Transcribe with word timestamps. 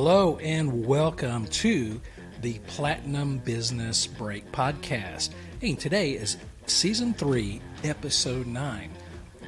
Hello 0.00 0.38
and 0.38 0.86
welcome 0.86 1.44
to 1.48 2.00
the 2.40 2.60
Platinum 2.68 3.38
Business 3.38 4.06
Break 4.06 4.48
podcast. 4.52 5.30
Hey, 5.60 5.74
today 5.74 6.12
is 6.12 6.36
season 6.66 7.12
three, 7.12 7.60
episode 7.82 8.46
nine 8.46 8.92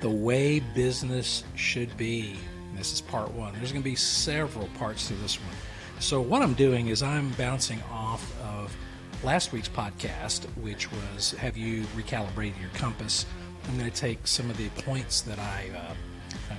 The 0.01 0.11
Way 0.11 0.59
Business 0.59 1.45
Should 1.55 1.97
Be. 1.97 2.35
This 2.75 2.93
is 2.93 3.01
part 3.01 3.31
one. 3.31 3.55
There's 3.55 3.71
going 3.71 3.85
to 3.85 3.89
be 3.89 3.95
several 3.95 4.67
parts 4.77 5.07
to 5.07 5.15
this 5.15 5.37
one. 5.37 5.55
So, 6.01 6.21
what 6.21 6.43
I'm 6.43 6.55
doing 6.55 6.89
is 6.89 7.01
I'm 7.01 7.31
bouncing 7.35 7.81
off 7.93 8.35
of 8.43 8.77
last 9.23 9.53
week's 9.53 9.69
podcast, 9.69 10.47
which 10.57 10.91
was 10.91 11.31
Have 11.35 11.57
You 11.57 11.85
Recalibrated 11.97 12.61
Your 12.61 12.71
Compass? 12.75 13.25
I'm 13.69 13.79
going 13.79 13.89
to 13.89 13.97
take 13.97 14.27
some 14.27 14.51
of 14.51 14.57
the 14.57 14.69
points 14.83 15.21
that 15.21 15.39
I 15.39 15.71
uh, 15.77 15.95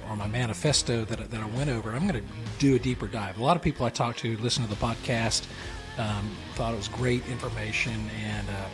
or 0.10 0.16
my 0.16 0.28
manifesto 0.28 1.05
that, 1.05 1.32
that 1.32 1.41
I 1.41 1.46
went 1.58 1.70
over, 1.70 1.91
I'm 1.91 2.08
going 2.08 2.22
to 2.22 2.30
do 2.60 2.76
a 2.76 2.80
deeper 2.80 3.08
dive. 3.08 3.38
A 3.38 3.44
lot 3.44 3.55
of 3.55 3.64
people 3.64 3.86
I 3.86 3.90
talked 3.90 4.20
to 4.20 4.38
listen 4.38 4.64
to 4.64 4.70
the 4.70 4.76
podcast, 4.76 5.44
um, 5.98 6.36
thought 6.55 6.74
it 6.74 6.77
was 6.77 6.88
great 6.88 7.26
information, 7.27 8.10
and 8.26 8.48
uh, 8.50 8.66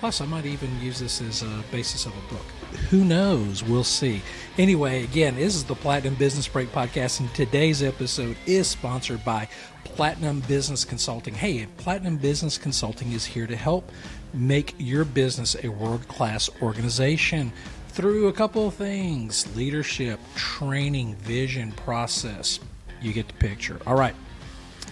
plus 0.00 0.20
I 0.20 0.26
might 0.26 0.44
even 0.46 0.80
use 0.80 0.98
this 0.98 1.20
as 1.20 1.42
a 1.42 1.64
basis 1.70 2.06
of 2.06 2.12
a 2.12 2.34
book. 2.34 2.44
Who 2.90 3.04
knows? 3.04 3.62
We'll 3.62 3.84
see. 3.84 4.22
Anyway, 4.58 5.04
again, 5.04 5.36
this 5.36 5.54
is 5.54 5.64
the 5.64 5.74
Platinum 5.74 6.14
Business 6.16 6.48
Break 6.48 6.72
podcast, 6.72 7.20
and 7.20 7.32
today's 7.34 7.82
episode 7.82 8.36
is 8.46 8.66
sponsored 8.66 9.24
by 9.24 9.48
Platinum 9.84 10.40
Business 10.40 10.84
Consulting. 10.84 11.34
Hey, 11.34 11.66
Platinum 11.76 12.16
Business 12.18 12.58
Consulting 12.58 13.12
is 13.12 13.24
here 13.24 13.46
to 13.46 13.56
help 13.56 13.90
make 14.32 14.74
your 14.78 15.04
business 15.04 15.56
a 15.62 15.68
world 15.68 16.06
class 16.08 16.50
organization 16.60 17.52
through 17.94 18.26
a 18.26 18.32
couple 18.32 18.66
of 18.66 18.74
things 18.74 19.56
leadership, 19.56 20.18
training, 20.34 21.14
vision, 21.16 21.70
process. 21.72 22.58
You 23.00 23.12
get 23.12 23.28
the 23.28 23.34
picture. 23.34 23.80
All 23.86 23.94
right, 23.94 24.16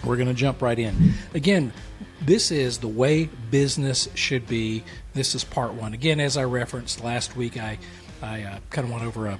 we're 0.05 0.15
going 0.15 0.29
to 0.29 0.33
jump 0.33 0.61
right 0.61 0.79
in. 0.79 1.13
Again, 1.33 1.73
this 2.21 2.49
is 2.49 2.77
the 2.77 2.87
way 2.87 3.25
business 3.51 4.07
should 4.15 4.47
be. 4.47 4.85
This 5.13 5.35
is 5.35 5.43
part 5.43 5.73
one. 5.73 5.93
Again, 5.93 6.21
as 6.21 6.37
I 6.37 6.45
referenced 6.45 7.03
last 7.03 7.35
week, 7.35 7.57
I, 7.57 7.77
I 8.21 8.43
uh, 8.43 8.59
kind 8.69 8.87
of 8.87 8.93
went 8.93 9.05
over 9.05 9.27
a, 9.27 9.39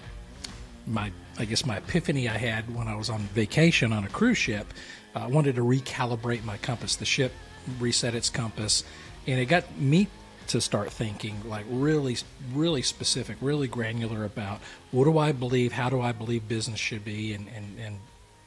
my, 0.86 1.14
I 1.40 1.46
guess 1.46 1.66
my 1.66 1.78
epiphany 1.78 2.28
I 2.28 2.38
had 2.38 2.74
when 2.76 2.90
I 2.90 2.96
was 2.96 3.09
on 3.09 3.20
vacation 3.34 3.94
on 3.94 4.04
a 4.04 4.09
cruise 4.09 4.38
ship. 4.38 4.68
I 5.16 5.28
wanted 5.28 5.56
to 5.56 5.62
recalibrate 5.62 6.44
my 6.44 6.58
compass. 6.58 6.98
The 6.98 7.06
ship 7.06 7.32
reset 7.80 8.14
its 8.14 8.30
compass, 8.30 8.84
and 9.26 9.40
it 9.40 9.46
got 9.46 9.78
me 9.80 10.09
to 10.48 10.62
start 10.62 10.92
thinking 10.92 11.36
like 11.46 11.66
really 11.70 12.18
really 12.54 12.82
specific 12.82 13.38
really 13.42 13.68
granular 13.68 14.26
about 14.26 14.60
what 14.92 15.06
do 15.06 15.18
i 15.18 15.32
believe 15.32 15.72
how 15.72 15.90
do 15.90 16.02
i 16.02 16.12
believe 16.12 16.48
business 16.48 16.80
should 16.80 17.04
be 17.04 17.34
and 17.34 17.48
and, 17.56 17.80
and 17.80 17.98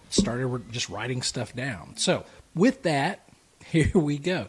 started 0.08 0.62
just 0.70 0.88
writing 0.88 1.22
stuff 1.22 1.54
down 1.54 1.96
so 1.96 2.24
with 2.54 2.82
that 2.82 3.28
here 3.64 3.90
we 3.94 4.18
go 4.18 4.48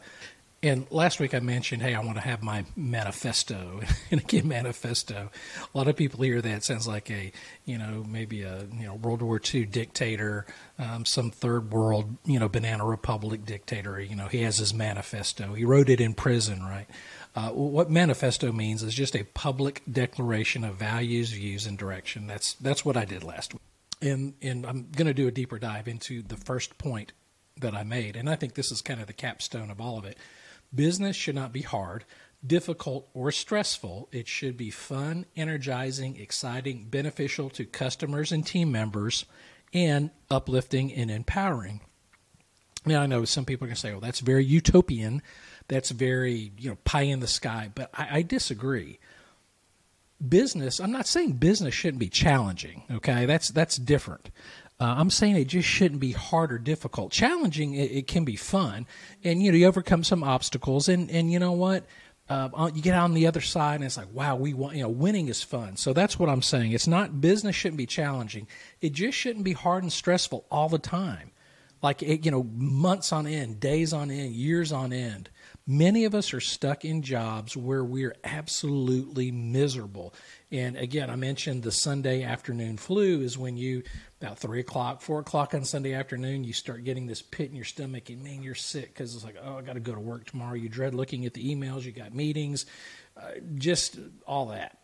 and 0.64 0.88
last 0.90 1.20
week 1.20 1.36
I 1.36 1.40
mentioned, 1.40 1.84
hey, 1.84 1.94
I 1.94 2.00
want 2.00 2.16
to 2.16 2.22
have 2.22 2.42
my 2.42 2.66
manifesto. 2.76 3.82
And 4.10 4.22
again, 4.22 4.48
manifesto. 4.48 5.30
A 5.74 5.78
lot 5.78 5.90
of 5.90 5.98
people 5.98 6.24
hear 6.24 6.42
that 6.42 6.64
sounds 6.64 6.88
like 6.88 7.12
a, 7.12 7.34
you 7.66 7.78
know, 7.78 8.06
maybe 8.08 8.44
a, 8.44 8.66
you 8.72 8.86
know, 8.86 8.94
World 8.94 9.22
War 9.22 9.42
II 9.54 9.66
dictator, 9.66 10.46
um, 10.80 11.04
some 11.04 11.30
third 11.30 11.74
world, 11.74 12.16
you 12.24 12.40
know, 12.40 12.48
banana 12.48 12.86
republic 12.86 13.44
dictator. 13.44 14.00
You 14.00 14.16
know, 14.16 14.28
he 14.28 14.44
has 14.44 14.60
his 14.60 14.74
manifesto. 14.74 15.56
He 15.56 15.66
wrote 15.66 15.90
it 15.90 16.00
in 16.00 16.14
prison, 16.14 16.64
right? 16.64 16.88
Uh, 17.38 17.52
what 17.52 17.88
manifesto 17.88 18.52
means 18.52 18.82
is 18.82 18.96
just 18.96 19.16
a 19.16 19.24
public 19.24 19.84
declaration 19.90 20.64
of 20.64 20.74
values, 20.74 21.30
views, 21.30 21.68
and 21.68 21.78
direction. 21.78 22.26
That's 22.26 22.54
that's 22.56 22.84
what 22.84 22.98
I 22.98 23.06
did 23.06 23.24
last 23.24 23.54
week, 23.54 23.62
and 24.02 24.34
and 24.42 24.66
I'm 24.66 24.88
going 24.90 25.06
to 25.06 25.14
do 25.14 25.28
a 25.28 25.32
deeper 25.32 25.60
dive 25.60 25.88
into 25.88 26.24
the 26.24 26.36
first 26.36 26.80
point 26.80 27.14
that 27.58 27.76
I 27.76 27.84
made, 27.84 28.16
and 28.16 28.28
I 28.28 28.36
think 28.38 28.56
this 28.56 28.72
is 28.72 28.82
kind 28.82 29.00
of 29.00 29.06
the 29.06 29.14
capstone 29.14 29.70
of 29.70 29.80
all 29.80 30.00
of 30.00 30.06
it. 30.06 30.18
Business 30.74 31.16
should 31.16 31.36
not 31.36 31.54
be 31.54 31.62
hard, 31.62 32.06
difficult, 32.44 33.08
or 33.14 33.32
stressful. 33.32 34.10
It 34.12 34.28
should 34.28 34.58
be 34.58 34.72
fun, 34.72 35.28
energizing, 35.36 36.18
exciting, 36.18 36.88
beneficial 36.90 37.52
to 37.52 37.66
customers 37.66 38.32
and 38.32 38.48
team 38.48 38.72
members, 38.72 39.26
and 39.72 40.10
uplifting 40.32 40.92
and 40.92 41.12
empowering. 41.12 41.82
Now 42.88 43.02
I 43.02 43.06
know 43.06 43.26
some 43.26 43.46
people 43.46 43.66
are 43.66 43.70
going 43.70 43.76
to 43.76 43.82
say, 43.82 43.92
"Well, 43.92 44.02
that's 44.02 44.20
very 44.20 44.46
utopian." 44.46 45.22
that's 45.68 45.92
very 45.92 46.52
you 46.58 46.70
know 46.70 46.78
pie 46.84 47.02
in 47.02 47.20
the 47.20 47.28
sky. 47.28 47.72
But 47.74 47.90
I, 47.94 48.20
I 48.20 48.22
disagree. 48.22 49.00
Business. 50.28 50.80
I'm 50.80 50.92
not 50.92 51.06
saying 51.06 51.34
business 51.34 51.74
shouldn't 51.74 52.00
be 52.00 52.10
challenging. 52.10 52.84
Okay, 52.90 53.26
that's 53.26 53.50
that's 53.50 53.78
different. 53.78 54.32
Uh, 54.80 54.96
I'm 54.98 55.10
saying 55.10 55.36
it 55.36 55.46
just 55.46 55.68
shouldn't 55.68 56.00
be 56.00 56.12
hard 56.12 56.52
or 56.52 56.60
difficult. 56.60 57.12
Challenging, 57.12 57.74
it, 57.74 57.92
it, 57.92 58.08
can 58.08 58.26
be 58.26 58.36
fun, 58.36 58.86
and 59.24 59.42
you 59.42 59.52
know 59.52 59.58
you 59.58 59.68
overcome 59.68 60.04
some 60.04 60.24
obstacles, 60.24 60.88
and 60.90 61.12
and 61.12 61.32
you 61.32 61.38
know 61.38 61.52
what, 61.52 61.86
uh, 62.30 62.72
you 62.74 62.82
get 62.82 62.96
on 62.96 63.14
the 63.14 63.28
other 63.28 63.42
side, 63.42 63.76
and 63.76 63.84
it's 63.84 63.98
like 63.98 64.12
wow, 64.12 64.36
we 64.36 64.56
want 64.56 64.76
you 64.76 64.82
know 64.82 64.90
winning 64.90 65.28
is 65.28 65.44
fun. 65.44 65.78
So 65.78 65.94
that's 65.94 66.18
what 66.18 66.30
I'm 66.30 66.42
saying. 66.42 66.72
It's 66.72 66.88
not 66.88 67.22
business 67.22 67.56
shouldn't 67.56 67.78
be 67.78 67.86
challenging. 67.86 68.48
It 68.82 68.94
just 68.94 69.18
shouldn't 69.18 69.46
be 69.46 69.54
hard 69.54 69.84
and 69.84 69.94
stressful 69.94 70.46
all 70.50 70.70
the 70.70 70.80
time, 70.80 71.32
like 71.82 72.02
it, 72.02 72.26
you 72.26 72.32
know 72.32 72.44
months 72.44 73.12
on 73.12 73.28
end, 73.28 73.60
days 73.60 73.94
on 73.94 74.12
end, 74.12 74.34
years 74.34 74.72
on 74.72 74.94
end. 74.94 75.30
Many 75.70 76.06
of 76.06 76.16
us 76.16 76.34
are 76.34 76.40
stuck 76.40 76.86
in 76.86 77.02
jobs 77.02 77.58
where 77.58 77.84
we're 77.84 78.16
absolutely 78.24 79.32
miserable. 79.32 80.14
And 80.50 80.78
again, 80.78 81.10
I 81.10 81.18
mentioned 81.18 81.64
the 81.64 81.74
Sunday 81.74 82.24
afternoon 82.24 82.78
flu 82.78 83.20
is 83.20 83.38
when 83.38 83.58
you, 83.58 83.84
about 84.22 84.40
three 84.40 84.62
o'clock, 84.62 85.02
four 85.02 85.20
o'clock 85.20 85.54
on 85.54 85.66
Sunday 85.66 85.94
afternoon, 85.94 86.46
you 86.46 86.54
start 86.54 86.86
getting 86.86 87.06
this 87.06 87.22
pit 87.22 87.50
in 87.50 87.56
your 87.56 87.66
stomach 87.66 88.10
and 88.10 88.24
man, 88.24 88.44
you're 88.44 88.56
sick 88.56 88.94
because 88.94 89.14
it's 89.14 89.26
like, 89.26 89.36
oh, 89.44 89.58
I 89.58 89.62
got 89.62 89.74
to 89.74 89.82
go 89.82 89.94
to 89.94 90.00
work 90.00 90.26
tomorrow. 90.26 90.54
You 90.54 90.70
dread 90.70 90.96
looking 90.96 91.26
at 91.26 91.34
the 91.34 91.54
emails, 91.54 91.84
you 91.84 91.92
got 91.92 92.16
meetings, 92.16 92.66
uh, 93.18 93.32
just 93.56 94.00
all 94.26 94.48
that. 94.48 94.78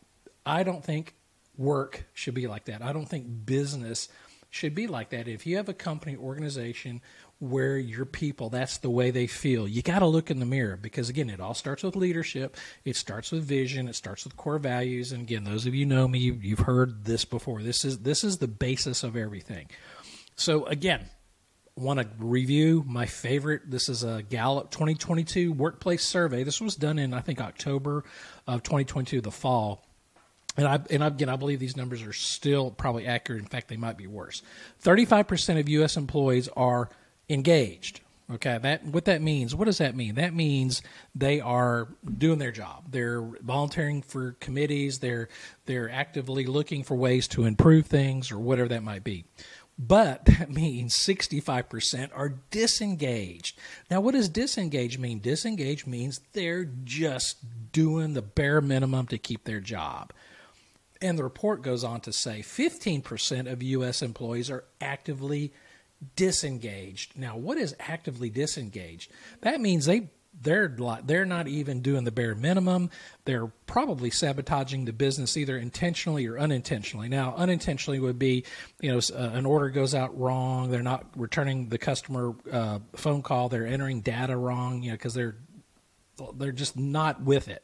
I 0.45 0.63
don't 0.63 0.83
think 0.83 1.15
work 1.57 2.03
should 2.13 2.33
be 2.33 2.47
like 2.47 2.65
that. 2.65 2.81
I 2.81 2.91
don't 2.91 3.07
think 3.07 3.45
business 3.45 4.09
should 4.53 4.75
be 4.75 4.85
like 4.85 5.09
that. 5.09 5.27
If 5.27 5.47
you 5.47 5.57
have 5.57 5.67
a 5.67 5.73
company 5.73 6.15
organization 6.15 7.01
where 7.39 7.77
your 7.77 8.05
people 8.05 8.49
that's 8.49 8.77
the 8.77 8.89
way 8.89 9.11
they 9.11 9.27
feel 9.27 9.67
you 9.67 9.81
got 9.81 9.99
to 9.99 10.05
look 10.05 10.31
in 10.31 10.39
the 10.39 10.45
mirror 10.45 10.77
because 10.77 11.09
again 11.09 11.29
it 11.29 11.41
all 11.41 11.53
starts 11.53 11.83
with 11.83 11.93
leadership 11.93 12.55
it 12.85 12.95
starts 12.95 13.33
with 13.33 13.43
vision 13.43 13.89
it 13.89 13.95
starts 13.95 14.23
with 14.23 14.37
core 14.37 14.59
values 14.59 15.11
and 15.11 15.23
again 15.23 15.43
those 15.43 15.65
of 15.65 15.75
you 15.75 15.85
know 15.85 16.07
me 16.07 16.19
you've 16.19 16.59
heard 16.59 17.03
this 17.03 17.25
before. 17.25 17.61
This 17.61 17.83
is 17.83 17.99
this 17.99 18.23
is 18.23 18.37
the 18.37 18.47
basis 18.47 19.03
of 19.03 19.17
everything. 19.17 19.67
So 20.35 20.65
again 20.65 21.09
want 21.75 21.99
to 21.99 22.07
review 22.19 22.83
my 22.87 23.07
favorite 23.07 23.63
this 23.65 23.89
is 23.89 24.03
a 24.03 24.21
gallup 24.21 24.69
2022 24.69 25.51
workplace 25.51 26.05
survey. 26.05 26.43
This 26.43 26.61
was 26.61 26.75
done 26.75 26.99
in 26.99 27.13
i 27.13 27.19
think 27.19 27.41
october 27.41 28.05
of 28.47 28.61
2022 28.63 29.19
the 29.19 29.31
fall 29.31 29.83
and 30.57 30.67
I 30.67 30.79
and 30.89 31.03
again, 31.03 31.29
I 31.29 31.35
believe 31.35 31.59
these 31.59 31.77
numbers 31.77 32.01
are 32.03 32.13
still 32.13 32.71
probably 32.71 33.07
accurate. 33.07 33.41
In 33.41 33.47
fact, 33.47 33.67
they 33.67 33.77
might 33.77 33.97
be 33.97 34.07
worse. 34.07 34.41
Thirty-five 34.79 35.27
percent 35.27 35.59
of 35.59 35.69
U.S. 35.69 35.97
employees 35.97 36.47
are 36.55 36.89
engaged. 37.29 38.01
Okay, 38.31 38.57
that 38.61 38.85
what 38.85 39.05
that 39.05 39.21
means. 39.21 39.53
What 39.53 39.65
does 39.65 39.79
that 39.79 39.95
mean? 39.95 40.15
That 40.15 40.33
means 40.33 40.81
they 41.13 41.41
are 41.41 41.89
doing 42.17 42.39
their 42.39 42.51
job. 42.51 42.85
They're 42.89 43.21
volunteering 43.21 44.01
for 44.01 44.35
committees. 44.39 44.99
They're 44.99 45.27
they're 45.65 45.89
actively 45.89 46.45
looking 46.45 46.83
for 46.83 46.95
ways 46.95 47.27
to 47.29 47.45
improve 47.45 47.87
things 47.87 48.31
or 48.31 48.39
whatever 48.39 48.69
that 48.69 48.83
might 48.83 49.03
be. 49.03 49.25
But 49.77 50.25
that 50.25 50.49
means 50.51 50.95
65% 50.95 52.11
are 52.15 52.35
disengaged. 52.51 53.59
Now, 53.89 54.01
what 54.01 54.13
does 54.13 54.29
disengage 54.29 54.97
mean? 54.97 55.19
Disengage 55.19 55.85
means 55.85 56.21
they're 56.33 56.65
just 56.65 57.37
doing 57.71 58.13
the 58.13 58.21
bare 58.21 58.61
minimum 58.61 59.07
to 59.07 59.17
keep 59.17 59.43
their 59.43 59.59
job. 59.59 60.13
And 61.03 61.19
the 61.19 61.23
report 61.23 61.61
goes 61.61 61.83
on 61.83 61.99
to 62.01 62.13
say 62.13 62.39
15% 62.39 63.51
of 63.51 63.61
U.S. 63.61 64.01
employees 64.01 64.49
are 64.49 64.63
actively 64.79 65.51
disengaged. 66.15 67.17
Now, 67.17 67.35
what 67.35 67.57
is 67.57 67.75
actively 67.77 68.29
disengaged? 68.29 69.11
That 69.41 69.59
means 69.59 69.85
they 69.85 70.09
they're 70.41 70.75
they're 71.03 71.25
not 71.25 71.47
even 71.47 71.81
doing 71.81 72.05
the 72.05 72.11
bare 72.11 72.35
minimum. 72.35 72.89
They're 73.25 73.47
probably 73.67 74.09
sabotaging 74.09 74.85
the 74.85 74.93
business 74.93 75.37
either 75.37 75.57
intentionally 75.57 76.25
or 76.25 76.39
unintentionally. 76.39 77.09
Now, 77.09 77.35
unintentionally 77.35 77.99
would 77.99 78.17
be, 78.17 78.45
you 78.81 78.91
know, 78.91 78.99
uh, 79.13 79.31
an 79.33 79.45
order 79.45 79.69
goes 79.69 79.93
out 79.93 80.17
wrong. 80.17 80.71
They're 80.71 80.81
not 80.81 81.05
returning 81.15 81.69
the 81.69 81.77
customer 81.77 82.33
uh, 82.51 82.79
phone 82.95 83.21
call. 83.21 83.49
They're 83.49 83.67
entering 83.67 84.01
data 84.01 84.35
wrong, 84.35 84.81
you 84.83 84.91
know, 84.91 84.95
because 84.95 85.13
they're 85.13 85.35
they're 86.35 86.51
just 86.51 86.77
not 86.77 87.21
with 87.21 87.47
it. 87.47 87.63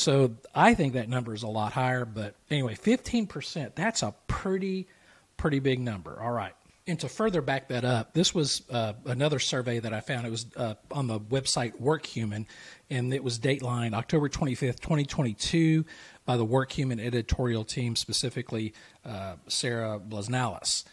So 0.00 0.34
I 0.54 0.72
think 0.72 0.94
that 0.94 1.10
number 1.10 1.34
is 1.34 1.42
a 1.42 1.48
lot 1.48 1.74
higher. 1.74 2.06
But 2.06 2.34
anyway, 2.50 2.74
fifteen 2.74 3.26
percent. 3.26 3.76
That's 3.76 4.02
a 4.02 4.14
pretty 4.28 4.88
pretty 5.36 5.58
big 5.58 5.78
number. 5.78 6.18
All 6.20 6.32
right. 6.32 6.54
And 6.86 6.98
to 7.00 7.08
further 7.08 7.42
back 7.42 7.68
that 7.68 7.84
up, 7.84 8.14
this 8.14 8.34
was 8.34 8.62
uh, 8.70 8.94
another 9.04 9.38
survey 9.38 9.78
that 9.78 9.92
I 9.92 10.00
found. 10.00 10.26
It 10.26 10.30
was 10.30 10.46
uh, 10.56 10.74
on 10.90 11.06
the 11.06 11.20
website 11.20 11.78
WorkHuman, 11.80 12.46
and 12.88 13.12
it 13.12 13.22
was 13.22 13.38
dateline 13.38 13.92
October 13.92 14.30
25th, 14.30 14.80
2022, 14.80 15.84
by 16.24 16.38
the 16.38 16.46
WorkHuman 16.46 16.98
editorial 16.98 17.64
team, 17.64 17.94
specifically 17.94 18.72
uh, 19.04 19.34
Sarah 19.46 20.00
Blasnalis. 20.00 20.84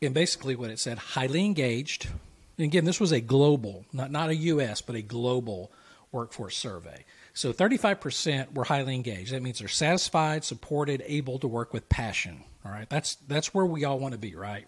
And 0.00 0.14
basically, 0.14 0.54
what 0.54 0.70
it 0.70 0.78
said 0.78 0.98
highly 0.98 1.44
engaged, 1.44 2.06
And 2.56 2.64
again, 2.64 2.84
this 2.84 3.00
was 3.00 3.10
a 3.10 3.20
global, 3.20 3.84
not, 3.92 4.12
not 4.12 4.30
a 4.30 4.36
U.S., 4.36 4.80
but 4.80 4.94
a 4.94 5.02
global 5.02 5.72
workforce 6.12 6.56
survey. 6.56 7.04
So 7.36 7.52
35% 7.52 8.54
were 8.54 8.64
highly 8.64 8.94
engaged. 8.94 9.32
That 9.32 9.42
means 9.42 9.58
they're 9.58 9.68
satisfied, 9.68 10.42
supported, 10.42 11.02
able 11.04 11.38
to 11.40 11.46
work 11.46 11.74
with 11.74 11.86
passion. 11.90 12.42
All 12.64 12.72
right, 12.72 12.88
that's 12.88 13.16
that's 13.28 13.52
where 13.52 13.66
we 13.66 13.84
all 13.84 13.98
want 13.98 14.12
to 14.12 14.18
be, 14.18 14.34
right? 14.34 14.66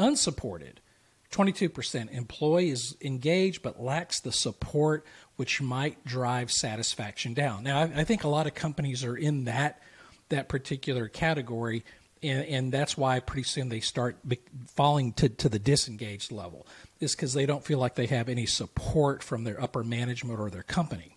Unsupported, 0.00 0.80
22% 1.30 2.12
employee 2.12 2.70
is 2.70 2.96
engaged 3.00 3.62
but 3.62 3.80
lacks 3.80 4.18
the 4.18 4.32
support 4.32 5.06
which 5.36 5.62
might 5.62 6.04
drive 6.04 6.50
satisfaction 6.50 7.34
down. 7.34 7.62
Now, 7.62 7.78
I, 7.78 8.00
I 8.00 8.04
think 8.04 8.24
a 8.24 8.28
lot 8.28 8.48
of 8.48 8.54
companies 8.54 9.04
are 9.04 9.16
in 9.16 9.44
that 9.44 9.80
that 10.28 10.48
particular 10.48 11.06
category, 11.06 11.84
and, 12.20 12.44
and 12.46 12.72
that's 12.72 12.96
why 12.96 13.20
pretty 13.20 13.44
soon 13.44 13.68
they 13.68 13.80
start 13.80 14.16
falling 14.66 15.12
to, 15.12 15.28
to 15.28 15.48
the 15.48 15.60
disengaged 15.60 16.32
level. 16.32 16.66
Is 16.98 17.14
because 17.14 17.32
they 17.32 17.46
don't 17.46 17.64
feel 17.64 17.78
like 17.78 17.94
they 17.94 18.06
have 18.06 18.28
any 18.28 18.46
support 18.46 19.22
from 19.22 19.44
their 19.44 19.62
upper 19.62 19.84
management 19.84 20.40
or 20.40 20.50
their 20.50 20.64
company. 20.64 21.16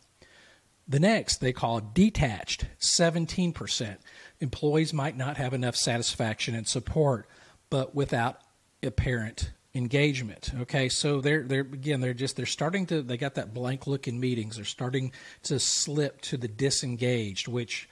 The 0.88 1.00
next 1.00 1.38
they 1.38 1.54
call 1.54 1.82
detached, 1.82 2.68
17%. 2.80 3.98
Employees 4.40 4.94
might 4.94 5.18
not 5.18 5.38
have 5.38 5.54
enough 5.54 5.76
satisfaction 5.76 6.54
and 6.54 6.68
support, 6.68 7.28
but 7.70 7.96
without 7.96 8.42
apparent 8.84 9.52
engagement. 9.74 10.52
Okay, 10.62 10.88
so 10.88 11.22
they're 11.22 11.44
they're 11.44 11.62
again 11.62 12.00
they're 12.02 12.14
just 12.14 12.36
they're 12.38 12.46
starting 12.46 12.86
to 12.88 13.02
they 13.02 13.18
got 13.18 13.36
that 13.36 13.54
blank 13.54 13.88
look 13.88 14.08
in 14.08 14.20
meetings. 14.20 14.56
They're 14.56 14.66
starting 14.66 15.12
to 15.44 15.60
slip 15.60 16.22
to 16.22 16.38
the 16.38 16.48
disengaged, 16.48 17.48
which 17.48 17.90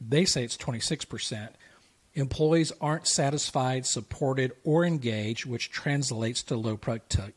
they 0.00 0.24
say 0.24 0.44
it's 0.44 0.56
26 0.56 1.04
percent. 1.06 1.52
Employees 2.14 2.72
aren't 2.80 3.06
satisfied, 3.06 3.86
supported, 3.86 4.52
or 4.64 4.84
engaged, 4.84 5.46
which 5.46 5.70
translates 5.70 6.42
to 6.44 6.56
low 6.56 6.76
product, 6.76 7.32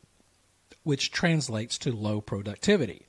which 0.82 1.10
translates 1.12 1.78
to 1.78 1.92
low 1.92 2.20
productivity. 2.20 3.06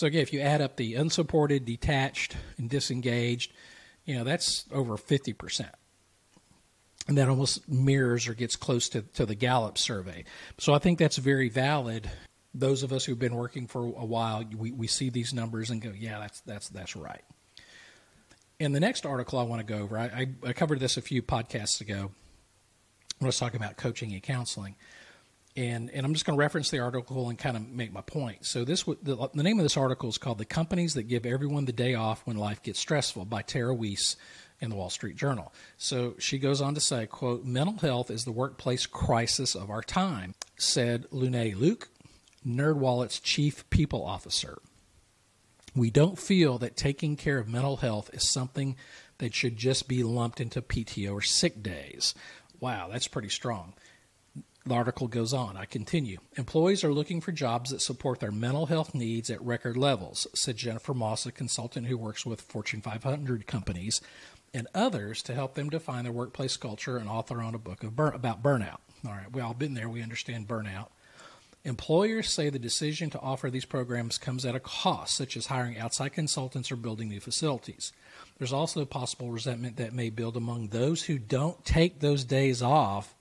So 0.00 0.06
again, 0.06 0.22
if 0.22 0.32
you 0.32 0.40
add 0.40 0.62
up 0.62 0.76
the 0.76 0.94
unsupported, 0.94 1.66
detached, 1.66 2.34
and 2.56 2.70
disengaged, 2.70 3.52
you 4.06 4.16
know 4.16 4.24
that's 4.24 4.64
over 4.72 4.96
50 4.96 5.34
percent 5.34 5.74
and 7.06 7.18
that 7.18 7.28
almost 7.28 7.68
mirrors 7.68 8.26
or 8.26 8.32
gets 8.32 8.56
close 8.56 8.88
to, 8.88 9.02
to 9.02 9.26
the 9.26 9.34
Gallup 9.34 9.76
survey. 9.76 10.24
So 10.56 10.72
I 10.72 10.78
think 10.78 10.98
that's 10.98 11.18
very 11.18 11.50
valid. 11.50 12.10
Those 12.54 12.82
of 12.82 12.94
us 12.94 13.04
who've 13.04 13.18
been 13.18 13.34
working 13.34 13.66
for 13.66 13.82
a 13.82 14.06
while, 14.06 14.42
we, 14.56 14.72
we 14.72 14.86
see 14.86 15.10
these 15.10 15.34
numbers 15.34 15.68
and 15.68 15.82
go, 15.82 15.92
yeah, 15.94 16.18
that's 16.18 16.40
that's 16.40 16.70
that's 16.70 16.96
right. 16.96 17.24
In 18.58 18.72
the 18.72 18.80
next 18.80 19.04
article 19.04 19.38
I 19.38 19.42
want 19.42 19.66
to 19.66 19.70
go 19.70 19.82
over, 19.82 19.98
I, 19.98 20.04
I, 20.04 20.48
I 20.48 20.52
covered 20.54 20.80
this 20.80 20.96
a 20.96 21.02
few 21.02 21.20
podcasts 21.20 21.82
ago 21.82 22.10
when 23.18 23.26
I 23.26 23.26
was 23.26 23.38
talking 23.38 23.60
about 23.60 23.76
coaching 23.76 24.14
and 24.14 24.22
counseling. 24.22 24.76
And, 25.56 25.90
and 25.90 26.06
I'm 26.06 26.12
just 26.14 26.24
going 26.24 26.36
to 26.36 26.40
reference 26.40 26.70
the 26.70 26.78
article 26.78 27.28
and 27.28 27.36
kind 27.36 27.56
of 27.56 27.68
make 27.68 27.92
my 27.92 28.02
point. 28.02 28.46
So 28.46 28.64
this 28.64 28.84
the, 28.84 29.28
the 29.34 29.42
name 29.42 29.58
of 29.58 29.64
this 29.64 29.76
article 29.76 30.08
is 30.08 30.16
called 30.16 30.38
"The 30.38 30.44
Companies 30.44 30.94
That 30.94 31.04
Give 31.04 31.26
Everyone 31.26 31.64
the 31.64 31.72
Day 31.72 31.94
Off 31.94 32.24
When 32.24 32.36
Life 32.36 32.62
Gets 32.62 32.78
Stressful" 32.78 33.24
by 33.24 33.42
Tara 33.42 33.74
Weiss, 33.74 34.16
in 34.60 34.70
the 34.70 34.76
Wall 34.76 34.90
Street 34.90 35.16
Journal. 35.16 35.52
So 35.78 36.14
she 36.18 36.38
goes 36.38 36.60
on 36.60 36.74
to 36.74 36.80
say, 36.80 37.06
quote, 37.06 37.44
mental 37.44 37.78
health 37.78 38.10
is 38.10 38.24
the 38.24 38.32
workplace 38.32 38.86
crisis 38.86 39.54
of 39.54 39.70
our 39.70 39.82
time, 39.82 40.34
said 40.56 41.06
Lune 41.10 41.54
Luke, 41.56 41.88
NerdWallet's 42.46 43.20
chief 43.20 43.68
people 43.70 44.04
officer. 44.04 44.58
We 45.74 45.90
don't 45.90 46.18
feel 46.18 46.58
that 46.58 46.76
taking 46.76 47.16
care 47.16 47.38
of 47.38 47.48
mental 47.48 47.76
health 47.76 48.10
is 48.12 48.28
something 48.28 48.76
that 49.18 49.34
should 49.34 49.56
just 49.56 49.88
be 49.88 50.02
lumped 50.02 50.40
into 50.40 50.60
PTO 50.60 51.12
or 51.12 51.22
sick 51.22 51.62
days. 51.62 52.14
Wow, 52.58 52.88
that's 52.90 53.08
pretty 53.08 53.28
strong. 53.28 53.74
The 54.66 54.74
article 54.74 55.08
goes 55.08 55.32
on. 55.32 55.56
I 55.56 55.64
continue. 55.64 56.18
Employees 56.36 56.84
are 56.84 56.92
looking 56.92 57.20
for 57.22 57.32
jobs 57.32 57.70
that 57.70 57.80
support 57.80 58.20
their 58.20 58.30
mental 58.30 58.66
health 58.66 58.94
needs 58.94 59.30
at 59.30 59.42
record 59.42 59.76
levels, 59.76 60.26
said 60.34 60.56
Jennifer 60.56 60.92
Moss, 60.92 61.24
a 61.24 61.32
consultant 61.32 61.86
who 61.86 61.96
works 61.96 62.26
with 62.26 62.42
Fortune 62.42 62.82
500 62.82 63.46
companies 63.46 64.02
and 64.52 64.68
others 64.74 65.22
to 65.22 65.34
help 65.34 65.54
them 65.54 65.70
define 65.70 66.04
their 66.04 66.12
workplace 66.12 66.56
culture 66.56 66.98
and 66.98 67.08
author 67.08 67.40
on 67.40 67.54
a 67.54 67.58
book 67.58 67.82
about 67.82 68.42
burnout. 68.42 68.78
All 69.06 69.12
right, 69.12 69.32
we 69.32 69.40
all 69.40 69.54
been 69.54 69.74
there. 69.74 69.88
We 69.88 70.02
understand 70.02 70.46
burnout. 70.46 70.88
Employers 71.64 72.30
say 72.30 72.48
the 72.48 72.58
decision 72.58 73.10
to 73.10 73.20
offer 73.20 73.50
these 73.50 73.66
programs 73.66 74.18
comes 74.18 74.44
at 74.44 74.54
a 74.54 74.60
cost, 74.60 75.14
such 75.14 75.36
as 75.36 75.46
hiring 75.46 75.78
outside 75.78 76.12
consultants 76.12 76.72
or 76.72 76.76
building 76.76 77.08
new 77.08 77.20
facilities. 77.20 77.92
There's 78.38 78.52
also 78.52 78.84
possible 78.84 79.30
resentment 79.30 79.76
that 79.76 79.92
may 79.92 80.10
build 80.10 80.36
among 80.36 80.68
those 80.68 81.04
who 81.04 81.18
don't 81.18 81.62
take 81.64 82.00
those 82.00 82.24
days 82.24 82.62
off 82.62 83.14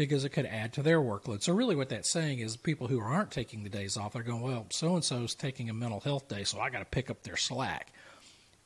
because 0.00 0.24
it 0.24 0.30
could 0.30 0.46
add 0.46 0.72
to 0.72 0.82
their 0.82 0.98
workload. 0.98 1.42
So, 1.42 1.52
really, 1.52 1.76
what 1.76 1.90
that's 1.90 2.08
saying 2.08 2.38
is 2.38 2.56
people 2.56 2.86
who 2.86 2.98
aren't 2.98 3.30
taking 3.30 3.64
the 3.64 3.68
days 3.68 3.98
off, 3.98 4.14
they're 4.14 4.22
going, 4.22 4.40
well, 4.40 4.64
so 4.70 4.94
and 4.94 5.04
so 5.04 5.24
is 5.24 5.34
taking 5.34 5.68
a 5.68 5.74
mental 5.74 6.00
health 6.00 6.26
day, 6.26 6.42
so 6.42 6.58
I 6.58 6.70
got 6.70 6.78
to 6.78 6.86
pick 6.86 7.10
up 7.10 7.22
their 7.22 7.36
slack. 7.36 7.92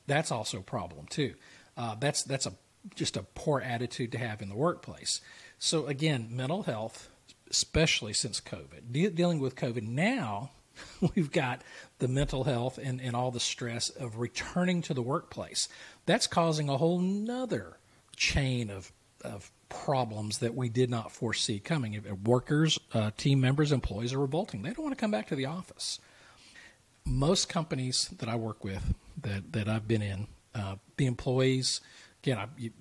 That's 0.07 0.31
also 0.31 0.59
a 0.59 0.63
problem, 0.63 1.07
too. 1.07 1.33
Uh, 1.75 1.95
that's 1.95 2.23
that's 2.23 2.45
a 2.45 2.53
just 2.95 3.17
a 3.17 3.23
poor 3.23 3.59
attitude 3.59 4.13
to 4.13 4.17
have 4.17 4.41
in 4.41 4.47
the 4.47 4.55
workplace. 4.55 5.19
So 5.59 5.87
again, 5.87 6.29
mental 6.31 6.63
health, 6.63 7.09
especially 7.51 8.13
since 8.13 8.39
COVID, 8.39 8.93
de- 8.93 9.09
dealing 9.09 9.39
with 9.39 9.57
COVID 9.57 9.85
now, 9.85 10.51
we've 11.15 11.33
got 11.33 11.63
the 11.99 12.07
mental 12.07 12.45
health 12.45 12.77
and, 12.77 13.01
and 13.01 13.13
all 13.13 13.31
the 13.31 13.41
stress 13.41 13.89
of 13.89 14.19
returning 14.19 14.81
to 14.83 14.93
the 14.93 15.01
workplace. 15.01 15.67
That's 16.05 16.27
causing 16.27 16.69
a 16.69 16.77
whole 16.77 16.99
nother 16.99 17.77
chain 18.15 18.69
of 18.69 18.93
of 19.21 19.51
problems 19.83 20.39
that 20.39 20.55
we 20.55 20.69
did 20.69 20.89
not 20.89 21.11
foresee 21.11 21.59
coming. 21.59 22.01
Workers, 22.23 22.79
uh, 22.93 23.11
team 23.17 23.41
members, 23.41 23.71
employees 23.71 24.13
are 24.13 24.19
revolting. 24.19 24.61
They 24.61 24.69
don't 24.69 24.83
want 24.83 24.95
to 24.95 24.99
come 24.99 25.11
back 25.11 25.27
to 25.27 25.35
the 25.35 25.45
office. 25.45 25.99
Most 27.05 27.49
companies 27.49 28.09
that 28.17 28.29
I 28.29 28.35
work 28.35 28.63
with, 28.63 28.93
that, 29.21 29.53
that 29.53 29.69
I've 29.69 29.87
been 29.87 30.01
in, 30.01 30.27
uh, 30.55 30.75
the 30.97 31.05
employees. 31.05 31.81
Again, 32.23 32.37
I, 32.37 32.47
you, 32.57 32.71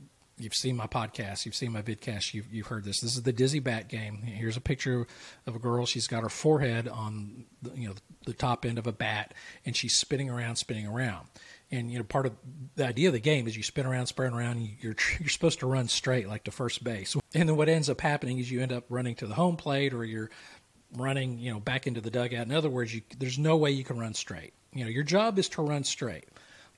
have 0.43 0.55
seen 0.55 0.76
my 0.76 0.87
podcast, 0.87 1.44
you've 1.44 1.55
seen 1.55 1.73
my 1.73 1.82
vidcast, 1.82 2.35
you've, 2.35 2.52
you've 2.52 2.67
heard 2.67 2.85
this. 2.85 3.00
This 3.00 3.17
is 3.17 3.23
the 3.23 3.32
dizzy 3.32 3.61
bat 3.61 3.88
game. 3.88 4.23
Here's 4.23 4.56
a 4.56 4.61
picture 4.61 5.06
of 5.46 5.55
a 5.55 5.58
girl. 5.58 5.87
She's 5.87 6.06
got 6.06 6.23
her 6.23 6.29
forehead 6.29 6.88
on 6.88 7.44
the, 7.62 7.70
you 7.75 7.88
know 7.88 7.94
the 8.26 8.32
top 8.32 8.64
end 8.64 8.79
of 8.79 8.87
a 8.87 8.93
bat, 8.93 9.35
and 9.67 9.76
she's 9.76 9.94
spinning 9.94 10.31
around, 10.31 10.56
spinning 10.56 10.87
around. 10.87 11.29
And 11.74 11.90
you 11.90 11.98
know, 11.98 12.04
part 12.04 12.26
of 12.26 12.32
the 12.76 12.86
idea 12.86 13.08
of 13.08 13.14
the 13.14 13.20
game 13.20 13.46
is 13.46 13.56
you 13.56 13.62
spin 13.62 13.86
around, 13.86 14.06
spin 14.06 14.32
around. 14.32 14.68
You're 14.80 14.96
you're 15.20 15.28
supposed 15.28 15.60
to 15.60 15.66
run 15.66 15.88
straight, 15.88 16.28
like 16.28 16.44
to 16.44 16.50
first 16.50 16.84
base. 16.84 17.16
And 17.34 17.48
then 17.48 17.56
what 17.56 17.69
ends 17.69 17.90
up 17.90 18.00
happening 18.00 18.38
is 18.38 18.50
you 18.50 18.60
end 18.60 18.72
up 18.72 18.84
running 18.88 19.14
to 19.16 19.26
the 19.26 19.34
home 19.34 19.56
plate, 19.56 19.93
or 19.93 20.04
you're 20.04 20.31
running, 20.96 21.38
you 21.38 21.52
know, 21.52 21.60
back 21.60 21.86
into 21.86 22.00
the 22.00 22.10
dugout. 22.10 22.46
In 22.46 22.52
other 22.52 22.70
words, 22.70 22.94
you, 22.94 23.02
there's 23.19 23.38
no 23.38 23.56
way 23.56 23.70
you 23.72 23.84
can 23.84 23.98
run 23.98 24.14
straight. 24.14 24.52
You 24.72 24.84
know, 24.84 24.90
your 24.90 25.02
job 25.02 25.38
is 25.38 25.48
to 25.50 25.62
run 25.62 25.84
straight 25.84 26.28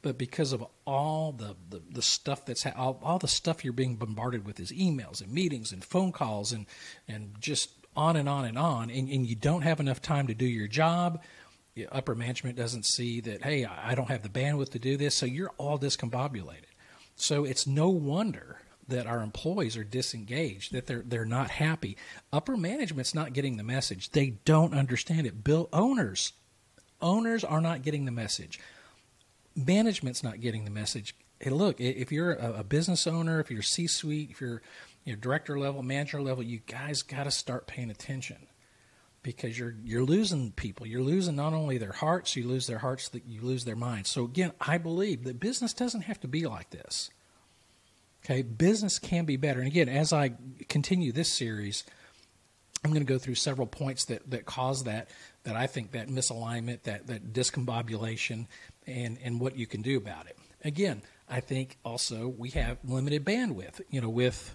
but 0.03 0.19
because 0.19 0.53
of 0.53 0.65
all 0.87 1.33
the, 1.33 1.57
the, 1.69 1.83
the 1.91 2.03
stuff 2.03 2.45
that's 2.45 2.63
ha- 2.63 2.73
all, 2.77 3.01
all 3.03 3.19
the 3.19 3.27
stuff 3.27 3.65
you're 3.65 3.73
being 3.73 3.97
bombarded 3.97 4.47
with 4.47 4.61
is 4.61 4.71
emails 4.71 5.21
and 5.21 5.33
meetings 5.33 5.73
and 5.73 5.85
phone 5.85 6.13
calls 6.13 6.53
and 6.53 6.67
and 7.09 7.35
just 7.41 7.71
on 7.97 8.15
and 8.15 8.29
on 8.29 8.45
and 8.45 8.57
on 8.57 8.89
and, 8.89 9.09
and 9.09 9.27
you 9.27 9.35
don't 9.35 9.63
have 9.63 9.81
enough 9.81 10.01
time 10.01 10.29
to 10.29 10.35
do 10.35 10.47
your 10.47 10.69
job 10.69 11.21
upper 11.93 12.15
management 12.15 12.57
doesn't 12.57 12.87
see 12.87 13.21
that 13.21 13.43
hey 13.43 13.65
i 13.65 13.95
don't 13.95 14.11
have 14.11 14.23
the 14.23 14.29
bandwidth 14.29 14.71
to 14.71 14.79
do 14.79 14.97
this. 14.97 15.15
So 15.15 15.27
you're 15.27 15.53
all 15.59 15.79
discombobulated. 15.79 16.73
So 17.15 17.45
it's 17.45 17.67
no 17.67 17.89
wonder 17.89 18.61
that 18.89 19.07
our 19.07 19.21
employees 19.21 19.77
are 19.77 19.85
disengaged 19.85 20.73
that 20.73 20.87
they're 20.87 21.03
they're 21.05 21.25
not 21.25 21.51
happy. 21.51 21.97
Upper 22.33 22.57
management's 22.57 23.15
not 23.15 23.33
getting 23.33 23.57
the 23.57 23.65
message. 23.65 24.11
They 24.11 24.31
don't 24.45 24.75
understand 24.75 25.27
it. 25.27 25.43
Bill 25.43 25.69
owners 25.73 26.33
owners 27.01 27.45
are 27.45 27.61
not 27.61 27.83
getting 27.83 28.05
the 28.05 28.13
message. 28.13 28.61
Management's 29.55 30.23
not 30.23 30.41
getting 30.41 30.65
the 30.65 30.71
message. 30.71 31.15
Hey, 31.41 31.51
look, 31.51 31.81
if 31.81 32.11
you're 32.11 32.33
a, 32.33 32.65
business 32.65 33.07
owner, 33.07 33.41
if 33.41 33.51
you're 33.51 33.61
C-suite, 33.61 34.31
if 34.31 34.41
you're 34.41 34.63
you 35.05 35.13
know, 35.13 35.19
director 35.21 35.59
level, 35.59 35.83
manager 35.83 36.23
level, 36.23 36.43
you 36.43 36.61
guys 36.67 37.03
got 37.03 37.25
to 37.25 37.31
start 37.31 37.67
paying 37.67 37.91
attention 37.91 38.47
because 39.27 39.59
you're 39.59 39.75
you're 39.83 40.05
losing 40.05 40.53
people. 40.53 40.87
You're 40.87 41.03
losing 41.03 41.35
not 41.35 41.53
only 41.53 41.79
their 41.79 41.91
hearts, 41.91 42.37
you 42.37 42.47
lose 42.47 42.69
their 42.69 42.79
hearts, 42.79 43.09
that 43.09 43.27
you 43.27 43.41
lose 43.41 43.65
their 43.65 43.75
minds. 43.75 44.09
So 44.09 44.25
again, 44.25 44.53
I 44.61 44.79
believe 44.79 45.25
that 45.25 45.41
business 45.41 45.73
doesn't 45.73 46.03
have 46.03 46.21
to 46.21 46.29
be 46.29 46.47
like 46.47 46.71
this. 46.71 47.11
Okay, 48.25 48.43
business 48.43 49.01
can 49.01 49.25
be 49.25 49.37
better. 49.37 49.59
And 49.59 49.67
again, 49.67 49.89
as 49.89 50.13
I 50.13 50.35
continue 50.69 51.11
this 51.11 51.29
series, 51.29 51.83
I'm 52.85 52.93
going 52.93 53.05
to 53.05 53.13
go 53.13 53.19
through 53.19 53.35
several 53.35 53.67
points 53.67 54.05
that, 54.05 54.31
that 54.31 54.47
cause 54.47 54.85
that, 54.85 55.11
that 55.43 55.57
I 55.57 55.67
think 55.67 55.91
that 55.93 56.07
misalignment, 56.07 56.85
that, 56.85 57.09
that 57.09 57.33
discombobulation, 57.33 58.47
and, 58.87 59.19
and 59.25 59.41
what 59.41 59.57
you 59.57 59.67
can 59.67 59.83
do 59.83 59.97
about 59.97 60.27
it. 60.27 60.39
Again, 60.65 61.03
I 61.29 61.41
think 61.41 61.79
also 61.85 62.29
we 62.29 62.51
have 62.51 62.79
limited 62.85 63.25
bandwidth, 63.25 63.81
you 63.91 64.01
know, 64.01 64.09
with 64.09 64.55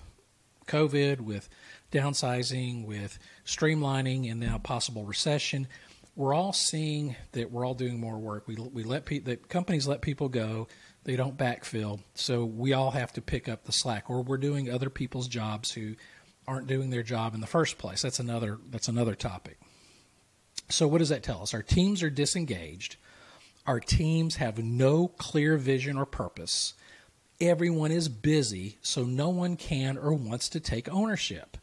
COVID, 0.68 1.22
with 1.22 1.50
downsizing, 1.92 2.86
with 2.86 3.20
streamlining, 3.46 4.30
and 4.30 4.40
now 4.40 4.58
possible 4.58 5.06
recession. 5.06 5.68
We're 6.16 6.34
all 6.34 6.54
seeing 6.54 7.16
that 7.32 7.52
we're 7.52 7.66
all 7.66 7.74
doing 7.74 8.00
more 8.00 8.18
work. 8.18 8.48
We, 8.48 8.56
we 8.56 8.84
let 8.84 9.06
pe- 9.06 9.20
that 9.20 9.50
companies 9.50 9.88
let 9.88 10.02
people 10.02 10.30
go. 10.30 10.68
They 11.04 11.16
don't 11.16 11.38
backfill. 11.38 12.02
So 12.16 12.46
we 12.46 12.74
all 12.74 12.92
have 12.92 13.14
to 13.14 13.22
pick 13.22 13.48
up 13.50 13.64
the 13.64 13.72
slack, 13.72 14.10
or 14.10 14.22
we're 14.22 14.38
doing 14.38 14.70
other 14.70 14.90
people's 14.90 15.28
jobs 15.28 15.72
who 15.72 15.96
aren't 16.48 16.68
doing 16.68 16.90
their 16.90 17.04
job 17.04 17.34
in 17.34 17.42
the 17.42 17.48
first 17.48 17.78
place. 17.78 18.02
That's 18.02 18.20
another 18.20 18.60
that's 18.70 18.88
another 18.88 19.16
topic. 19.16 19.60
So 20.70 20.88
what 20.88 21.00
does 21.00 21.10
that 21.10 21.24
tell 21.24 21.42
us? 21.42 21.54
Our 21.54 21.64
teams 21.64 22.04
are 22.04 22.10
disengaged. 22.10 22.98
Our 23.66 23.80
teams 23.80 24.38
have 24.38 24.58
no 24.58 25.08
clear 25.08 25.58
vision 25.58 25.98
or 25.98 26.06
purpose. 26.06 26.74
Everyone 27.40 27.92
is 27.92 28.10
busy, 28.10 28.78
so 28.82 29.04
no 29.04 29.30
one 29.30 29.56
can 29.56 29.98
or 29.98 30.14
wants 30.14 30.50
to 30.50 30.60
take 30.60 30.92
ownership. 30.94 31.58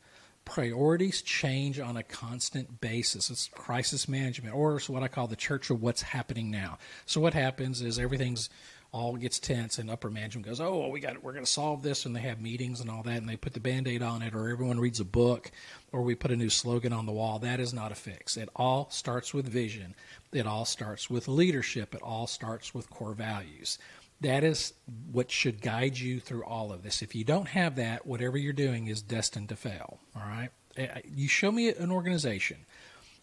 Priorities 0.48 1.20
change 1.22 1.78
on 1.78 1.96
a 1.96 2.02
constant 2.02 2.80
basis. 2.80 3.30
It's 3.30 3.48
crisis 3.48 4.08
management, 4.08 4.54
or 4.54 4.76
it's 4.76 4.88
what 4.88 5.02
I 5.02 5.08
call 5.08 5.26
the 5.26 5.36
church 5.36 5.68
of 5.70 5.82
what's 5.82 6.02
happening 6.02 6.50
now. 6.50 6.78
So 7.06 7.20
what 7.20 7.34
happens 7.34 7.82
is 7.82 7.98
everything's 7.98 8.48
all 8.90 9.16
gets 9.16 9.38
tense 9.38 9.78
and 9.78 9.90
upper 9.90 10.10
management 10.10 10.46
goes, 10.46 10.60
"Oh, 10.60 10.78
well, 10.78 10.90
we 10.90 11.00
got 11.00 11.22
we're 11.22 11.34
going 11.34 11.44
to 11.44 11.50
solve 11.50 11.82
this," 11.82 12.06
and 12.06 12.16
they 12.16 12.20
have 12.20 12.40
meetings 12.40 12.80
and 12.80 12.88
all 12.88 13.02
that, 13.02 13.18
and 13.18 13.28
they 13.28 13.36
put 13.36 13.52
the 13.52 13.60
band-aid 13.60 14.02
on 14.02 14.22
it, 14.22 14.34
or 14.34 14.48
everyone 14.48 14.80
reads 14.80 15.00
a 15.00 15.04
book, 15.04 15.50
or 15.92 16.00
we 16.00 16.14
put 16.14 16.30
a 16.30 16.36
new 16.36 16.48
slogan 16.48 16.94
on 16.94 17.04
the 17.04 17.12
wall. 17.12 17.38
That 17.38 17.60
is 17.60 17.74
not 17.74 17.92
a 17.92 17.94
fix. 17.94 18.38
It 18.38 18.48
all 18.56 18.88
starts 18.90 19.34
with 19.34 19.46
vision. 19.46 19.94
It 20.32 20.46
all 20.46 20.64
starts 20.64 21.10
with 21.10 21.28
leadership. 21.28 21.94
It 21.94 22.02
all 22.02 22.26
starts 22.26 22.74
with 22.74 22.88
core 22.88 23.12
values. 23.12 23.78
That 24.20 24.42
is 24.42 24.74
what 25.12 25.30
should 25.30 25.62
guide 25.62 25.98
you 25.98 26.18
through 26.18 26.44
all 26.44 26.72
of 26.72 26.82
this. 26.82 27.02
If 27.02 27.14
you 27.14 27.24
don't 27.24 27.48
have 27.48 27.76
that, 27.76 28.06
whatever 28.06 28.36
you're 28.36 28.52
doing 28.52 28.88
is 28.88 29.00
destined 29.00 29.48
to 29.50 29.56
fail. 29.56 30.00
All 30.16 30.22
right. 30.22 30.50
Eh, 30.76 31.00
you 31.04 31.28
show 31.28 31.52
me 31.52 31.68
an 31.68 31.92
organization 31.92 32.58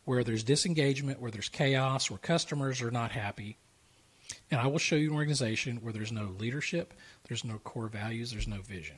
where 0.06 0.24
there's 0.24 0.44
disengagement, 0.44 1.20
where 1.20 1.32
there's 1.32 1.50
chaos, 1.50 2.10
where 2.10 2.18
customers 2.18 2.82
are 2.82 2.92
not 2.92 3.12
happy, 3.12 3.58
and 4.52 4.60
I 4.60 4.68
will 4.68 4.80
show 4.80 4.96
you 4.96 5.10
an 5.10 5.16
organization 5.16 5.78
where 5.78 5.94
there's 5.94 6.12
no 6.12 6.36
leadership, 6.40 6.94
there's 7.28 7.44
no 7.44 7.58
core 7.60 7.88
values, 7.88 8.32
there's 8.32 8.48
no 8.48 8.62
vision. 8.62 8.98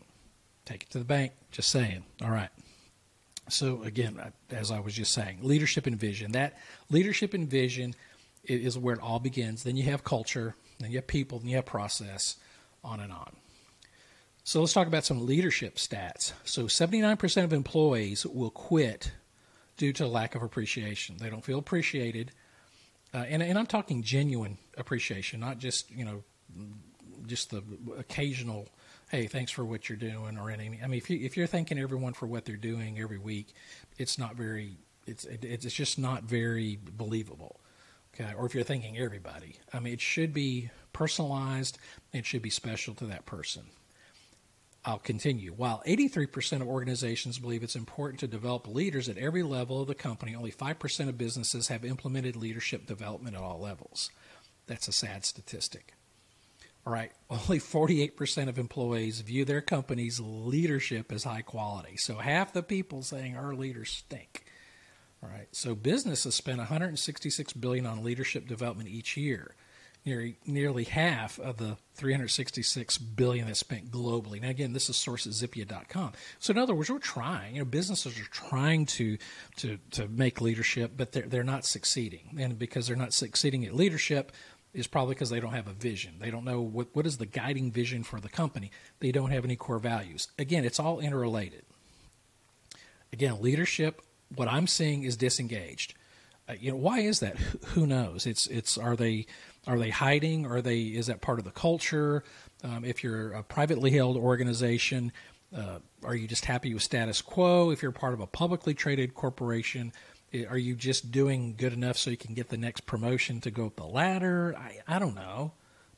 Take 0.66 0.84
it 0.84 0.90
to 0.92 1.00
the 1.00 1.06
bank, 1.06 1.32
just 1.52 1.70
saying. 1.70 2.04
All 2.22 2.30
right. 2.30 2.50
So, 3.50 3.84
again, 3.84 4.20
as 4.52 4.72
I 4.72 4.80
was 4.80 4.94
just 4.94 5.14
saying, 5.14 5.40
leadership 5.42 5.88
and 5.88 5.98
vision. 5.98 6.34
That 6.34 6.58
leadership 6.90 7.34
and 7.34 7.50
vision 7.50 7.96
is 8.44 8.78
where 8.78 8.96
it 8.96 9.02
all 9.02 9.20
begins. 9.20 9.64
Then 9.64 9.78
you 9.78 9.84
have 9.84 10.04
culture, 10.04 10.56
then 10.80 10.92
you 10.92 10.98
have 10.98 11.08
people, 11.08 11.40
then 11.40 11.50
you 11.50 11.56
have 11.56 11.66
process, 11.66 12.38
on 12.84 13.00
and 13.00 13.12
on. 13.12 13.36
So, 14.44 14.62
let's 14.62 14.74
talk 14.74 14.88
about 14.88 15.04
some 15.04 15.26
leadership 15.26 15.76
stats. 15.76 16.32
So, 16.46 16.64
79% 16.64 17.44
of 17.44 17.52
employees 17.52 18.26
will 18.26 18.50
quit 18.50 19.12
due 19.76 19.92
to 19.94 20.08
lack 20.08 20.36
of 20.36 20.42
appreciation. 20.42 21.18
They 21.18 21.30
don't 21.30 21.44
feel 21.44 21.60
appreciated 21.60 22.32
uh, 23.14 23.20
and, 23.30 23.42
and 23.42 23.58
I'm 23.58 23.66
talking 23.66 24.04
genuine 24.04 24.58
appreciation, 24.78 25.40
not 25.40 25.60
just 25.60 25.90
you 25.92 26.06
know, 26.06 26.24
just 27.26 27.52
the 27.52 27.64
occasional, 27.98 28.68
hey, 29.10 29.28
thanks 29.28 29.52
for 29.52 29.64
what 29.66 29.90
you're 29.90 29.98
doing, 29.98 30.38
or 30.38 30.52
any. 30.52 30.80
I 30.84 30.88
mean, 30.88 30.98
if 30.98 31.10
you 31.10 31.20
if 31.20 31.38
you're 31.38 31.48
thanking 31.48 31.80
everyone 31.80 32.14
for 32.14 32.26
what 32.28 32.46
they're 32.46 32.56
doing 32.56 33.00
every 33.00 33.18
week, 33.18 33.54
it's 33.98 34.18
not 34.18 34.36
very. 34.36 34.78
It's 35.06 35.24
it, 35.26 35.46
it's 35.46 35.74
just 35.74 35.98
not 35.98 36.24
very 36.24 36.78
believable. 36.98 37.60
Okay, 38.20 38.34
or 38.36 38.46
if 38.46 38.56
you're 38.56 38.64
thinking 38.64 38.98
everybody, 38.98 39.58
I 39.72 39.80
mean, 39.80 39.94
it 39.94 40.02
should 40.02 40.34
be 40.34 40.72
personalized. 40.92 41.78
It 42.14 42.26
should 42.26 42.42
be 42.42 42.50
special 42.50 42.96
to 42.96 43.06
that 43.06 43.26
person. 43.28 43.64
I'll 44.84 44.98
continue. 44.98 45.52
While 45.52 45.84
83% 45.86 46.62
of 46.62 46.68
organizations 46.68 47.40
believe 47.40 47.62
it's 47.62 47.76
important 47.76 48.22
to 48.22 48.28
develop 48.28 48.68
leaders 48.68 49.10
at 49.10 49.18
every 49.18 49.44
level 49.44 49.82
of 49.82 49.88
the 49.88 49.96
company, 49.96 50.34
only 50.34 50.52
5% 50.52 51.10
of 51.10 51.18
businesses 51.18 51.68
have 51.68 51.84
implemented 51.84 52.36
leadership 52.36 52.88
development 52.88 53.36
at 53.36 53.42
all 53.42 53.60
levels. 53.60 54.10
That's 54.66 54.88
a 54.88 54.94
sad 54.94 55.26
statistic. 55.26 55.94
All 56.86 56.94
right, 56.94 57.12
only 57.30 57.60
48% 57.60 58.48
of 58.48 58.58
employees 58.58 59.20
view 59.22 59.46
their 59.46 59.62
company's 59.62 60.20
leadership 60.20 61.12
as 61.12 61.26
high 61.26 61.42
quality. 61.42 61.98
So 61.98 62.16
half 62.16 62.54
the 62.54 62.64
people 62.64 63.04
saying 63.04 63.36
our 63.36 63.54
leaders 63.54 63.92
stink. 63.92 64.47
All 65.24 65.30
right, 65.30 65.48
so 65.52 65.74
businesses 65.74 66.36
spend 66.36 66.60
166 66.60 67.54
billion 67.54 67.86
on 67.86 68.04
leadership 68.04 68.48
development 68.48 68.90
each 68.90 69.18
year 69.18 69.56
nearly, 70.08 70.38
nearly 70.46 70.86
half 70.86 71.38
of 71.40 71.58
the 71.58 71.78
366 71.96 72.98
billion 72.98 73.46
that's 73.46 73.60
spent 73.60 73.92
globally. 73.92 74.42
Now, 74.42 74.50
again, 74.50 74.74
this 74.74 74.90
is 74.90 74.96
source 74.96 75.28
at 75.28 75.34
Zippia.com. 75.34 76.14
So, 76.40 76.52
in 76.52 76.58
other 76.58 76.74
words, 76.74 76.90
we're 76.90 77.00
trying. 77.00 77.56
You 77.56 77.62
know, 77.62 77.66
businesses 77.66 78.18
are 78.18 78.24
trying 78.32 78.86
to 78.88 79.18
to 79.58 79.78
to 79.92 80.08
make 80.08 80.42
leadership, 80.42 80.94
but 80.96 81.12
they're 81.12 81.28
they're 81.28 81.44
not 81.44 81.66
succeeding, 81.66 82.38
and 82.40 82.58
because 82.58 82.88
they're 82.88 82.96
not 82.96 83.14
succeeding 83.14 83.66
at 83.66 83.76
leadership. 83.76 84.32
Is 84.74 84.86
probably 84.86 85.16
because 85.16 85.32
they 85.32 85.40
don't 85.40 85.54
have 85.54 85.68
a 85.68 85.74
vision. 85.74 86.16
They 86.20 86.30
don't 86.30 86.44
know 86.44 86.62
what, 86.62 86.90
what 86.94 87.08
is 87.08 87.18
the 87.18 87.26
guiding 87.26 87.72
vision 87.72 88.04
for 88.04 88.20
the 88.20 88.30
company. 88.30 88.70
They 89.00 89.12
don't 89.12 89.32
have 89.32 89.44
any 89.44 89.56
core 89.56 89.80
values. 89.80 90.28
Again, 90.38 90.66
it's 90.66 90.80
all 90.80 91.00
interrelated. 91.00 91.64
Again, 93.12 93.42
leadership, 93.42 94.04
what 94.36 94.48
I'm 94.48 94.68
seeing 94.68 95.04
is 95.04 95.18
disengaged. 95.18 95.94
Uh, 96.50 96.54
you 96.60 96.72
know, 96.72 96.78
why 96.78 97.00
is 97.00 97.20
that? 97.20 97.38
Who 97.68 97.86
knows? 97.86 98.26
It's 98.26 98.48
it's 98.48 98.78
are 98.78 98.96
they 98.96 99.26
are 99.66 99.78
they 99.78 99.90
hiding? 99.90 100.46
Are 100.46 100.62
they? 100.62 100.82
Is 100.82 101.08
that 101.08 101.22
part 101.22 101.40
of 101.40 101.46
the 101.46 101.52
culture? 101.52 102.24
Um, 102.64 102.86
if 102.86 103.04
you're 103.04 103.34
a 103.34 103.44
privately 103.44 103.92
held 103.92 104.18
organization, 104.18 105.12
uh, 105.56 105.80
are 106.04 106.16
you 106.16 106.28
just 106.28 106.46
happy 106.46 106.74
with 106.74 106.84
status 106.84 107.22
quo? 107.22 107.70
If 107.70 107.82
you're 107.82 107.92
part 107.92 108.14
of 108.14 108.20
a 108.20 108.28
publicly 108.28 108.74
traded 108.74 109.14
corporation, 109.14 109.92
are 110.50 110.58
you 110.58 110.76
just 110.76 111.12
doing 111.12 111.56
good 111.58 111.74
enough 111.74 111.98
so 111.98 112.10
you 112.10 112.18
can 112.18 112.34
get 112.34 112.50
the 112.50 112.58
next 112.58 112.86
promotion 112.86 113.42
to 113.42 113.52
go 113.52 113.68
up 113.68 113.76
the 113.76 113.86
ladder? 113.86 114.56
I, 114.58 114.80
I 114.88 115.00
don't 115.00 115.16
know. 115.16 115.54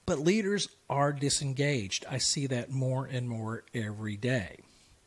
But 0.06 0.20
leaders 0.20 0.70
are 0.90 1.14
disengaged. 1.14 2.06
I 2.10 2.18
see 2.18 2.48
that 2.48 2.72
more 2.72 3.06
and 3.06 3.30
more 3.30 3.64
every 3.74 4.18
day. 4.18 4.58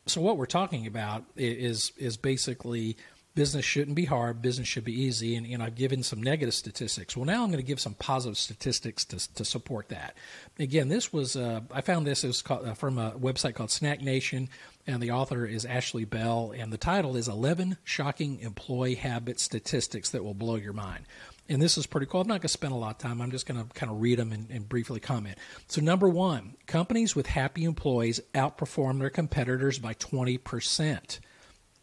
So 0.05 0.21
what 0.21 0.37
we're 0.37 0.45
talking 0.45 0.87
about 0.87 1.23
is 1.35 1.91
is 1.97 2.17
basically 2.17 2.97
business 3.35 3.65
shouldn't 3.65 3.95
be 3.95 4.05
hard, 4.05 4.41
business 4.41 4.67
should 4.67 4.83
be 4.83 5.01
easy. 5.01 5.35
And, 5.35 5.63
I've 5.63 5.75
given 5.75 6.03
some 6.03 6.21
negative 6.21 6.53
statistics. 6.53 7.15
Well, 7.15 7.25
now 7.25 7.43
I'm 7.43 7.49
going 7.49 7.63
to 7.63 7.67
give 7.67 7.79
some 7.79 7.93
positive 7.93 8.37
statistics 8.37 9.05
to, 9.05 9.33
to 9.35 9.45
support 9.45 9.89
that. 9.89 10.15
Again, 10.59 10.89
this 10.89 11.13
was, 11.13 11.35
uh, 11.35 11.61
I 11.71 11.81
found 11.81 12.05
this 12.05 12.23
is 12.23 12.43
uh, 12.49 12.73
from 12.73 12.97
a 12.97 13.11
website 13.11 13.55
called 13.55 13.71
Snack 13.71 14.01
Nation, 14.01 14.49
and 14.85 15.01
the 15.01 15.11
author 15.11 15.45
is 15.45 15.65
Ashley 15.65 16.05
Bell, 16.05 16.53
and 16.55 16.71
the 16.71 16.77
title 16.77 17.15
is 17.15 17.27
11 17.27 17.77
Shocking 17.83 18.39
Employee 18.41 18.95
Habit 18.95 19.39
Statistics 19.39 20.09
That 20.09 20.23
Will 20.23 20.33
Blow 20.33 20.55
Your 20.55 20.73
Mind. 20.73 21.05
And 21.49 21.61
this 21.61 21.77
is 21.77 21.85
pretty 21.85 22.07
cool. 22.07 22.21
I'm 22.21 22.27
not 22.27 22.35
going 22.35 22.41
to 22.41 22.47
spend 22.49 22.73
a 22.73 22.77
lot 22.77 22.91
of 22.91 22.97
time. 22.99 23.21
I'm 23.21 23.31
just 23.31 23.45
going 23.45 23.61
to 23.61 23.73
kind 23.73 23.91
of 23.91 24.01
read 24.01 24.17
them 24.17 24.31
and, 24.31 24.49
and 24.49 24.67
briefly 24.67 24.99
comment. 24.99 25.37
So, 25.67 25.81
number 25.81 26.07
one, 26.07 26.55
companies 26.67 27.15
with 27.15 27.27
happy 27.27 27.65
employees 27.65 28.21
outperform 28.33 28.99
their 28.99 29.09
competitors 29.09 29.77
by 29.77 29.93
20%. 29.93 31.19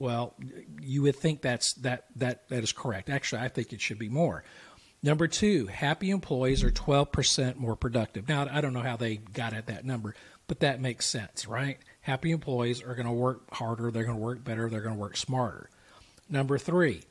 Well, 0.00 0.34
you 0.80 1.02
would 1.02 1.16
think 1.16 1.42
that's 1.42 1.74
that 1.74 2.06
that 2.16 2.48
that 2.48 2.64
is 2.64 2.72
correct. 2.72 3.10
Actually, 3.10 3.42
I 3.42 3.48
think 3.48 3.72
it 3.72 3.80
should 3.80 3.98
be 3.98 4.08
more. 4.08 4.42
Number 5.02 5.28
two, 5.28 5.66
happy 5.66 6.10
employees 6.10 6.62
are 6.62 6.70
12% 6.70 7.56
more 7.56 7.74
productive. 7.74 8.28
Now, 8.28 8.46
I 8.50 8.60
don't 8.60 8.74
know 8.74 8.82
how 8.82 8.98
they 8.98 9.16
got 9.16 9.54
at 9.54 9.66
that 9.68 9.86
number, 9.86 10.14
but 10.46 10.60
that 10.60 10.78
makes 10.78 11.06
sense, 11.06 11.46
right? 11.46 11.78
Happy 12.02 12.32
employees 12.32 12.82
are 12.82 12.94
going 12.94 13.06
to 13.06 13.12
work 13.12 13.54
harder, 13.54 13.90
they're 13.90 14.04
going 14.04 14.18
to 14.18 14.22
work 14.22 14.44
better, 14.44 14.68
they're 14.68 14.82
going 14.82 14.94
to 14.94 15.00
work 15.00 15.16
smarter. 15.16 15.70
Number 16.28 16.58
three, 16.58 17.02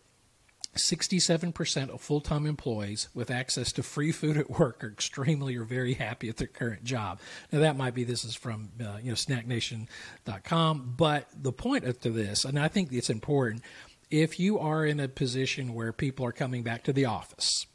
67% 0.75 1.89
of 1.89 2.01
full 2.01 2.21
time 2.21 2.45
employees 2.45 3.09
with 3.13 3.31
access 3.31 3.71
to 3.73 3.83
free 3.83 4.11
food 4.11 4.37
at 4.37 4.49
work 4.49 4.83
are 4.83 4.91
extremely 4.91 5.55
or 5.55 5.63
very 5.63 5.95
happy 5.95 6.29
at 6.29 6.37
their 6.37 6.47
current 6.47 6.83
job. 6.83 7.19
Now, 7.51 7.59
that 7.59 7.77
might 7.77 7.93
be 7.95 8.03
this 8.03 8.23
is 8.23 8.35
from 8.35 8.69
uh, 8.79 8.97
you 9.01 9.09
know 9.09 9.15
snacknation.com, 9.15 10.93
but 10.97 11.27
the 11.35 11.51
point 11.51 11.85
of 11.85 11.99
this, 12.01 12.45
and 12.45 12.59
I 12.59 12.67
think 12.67 12.91
it's 12.91 13.09
important, 13.09 13.63
if 14.11 14.39
you 14.39 14.59
are 14.59 14.85
in 14.85 14.99
a 14.99 15.07
position 15.07 15.73
where 15.73 15.91
people 15.91 16.25
are 16.25 16.31
coming 16.31 16.63
back 16.63 16.83
to 16.83 16.93
the 16.93 17.05
office, 17.05 17.65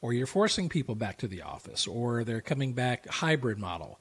or 0.00 0.12
you're 0.12 0.26
forcing 0.26 0.68
people 0.68 0.94
back 0.94 1.18
to 1.18 1.28
the 1.28 1.42
office, 1.42 1.86
or 1.86 2.22
they're 2.22 2.40
coming 2.40 2.74
back 2.74 3.08
hybrid 3.08 3.58
model, 3.58 3.98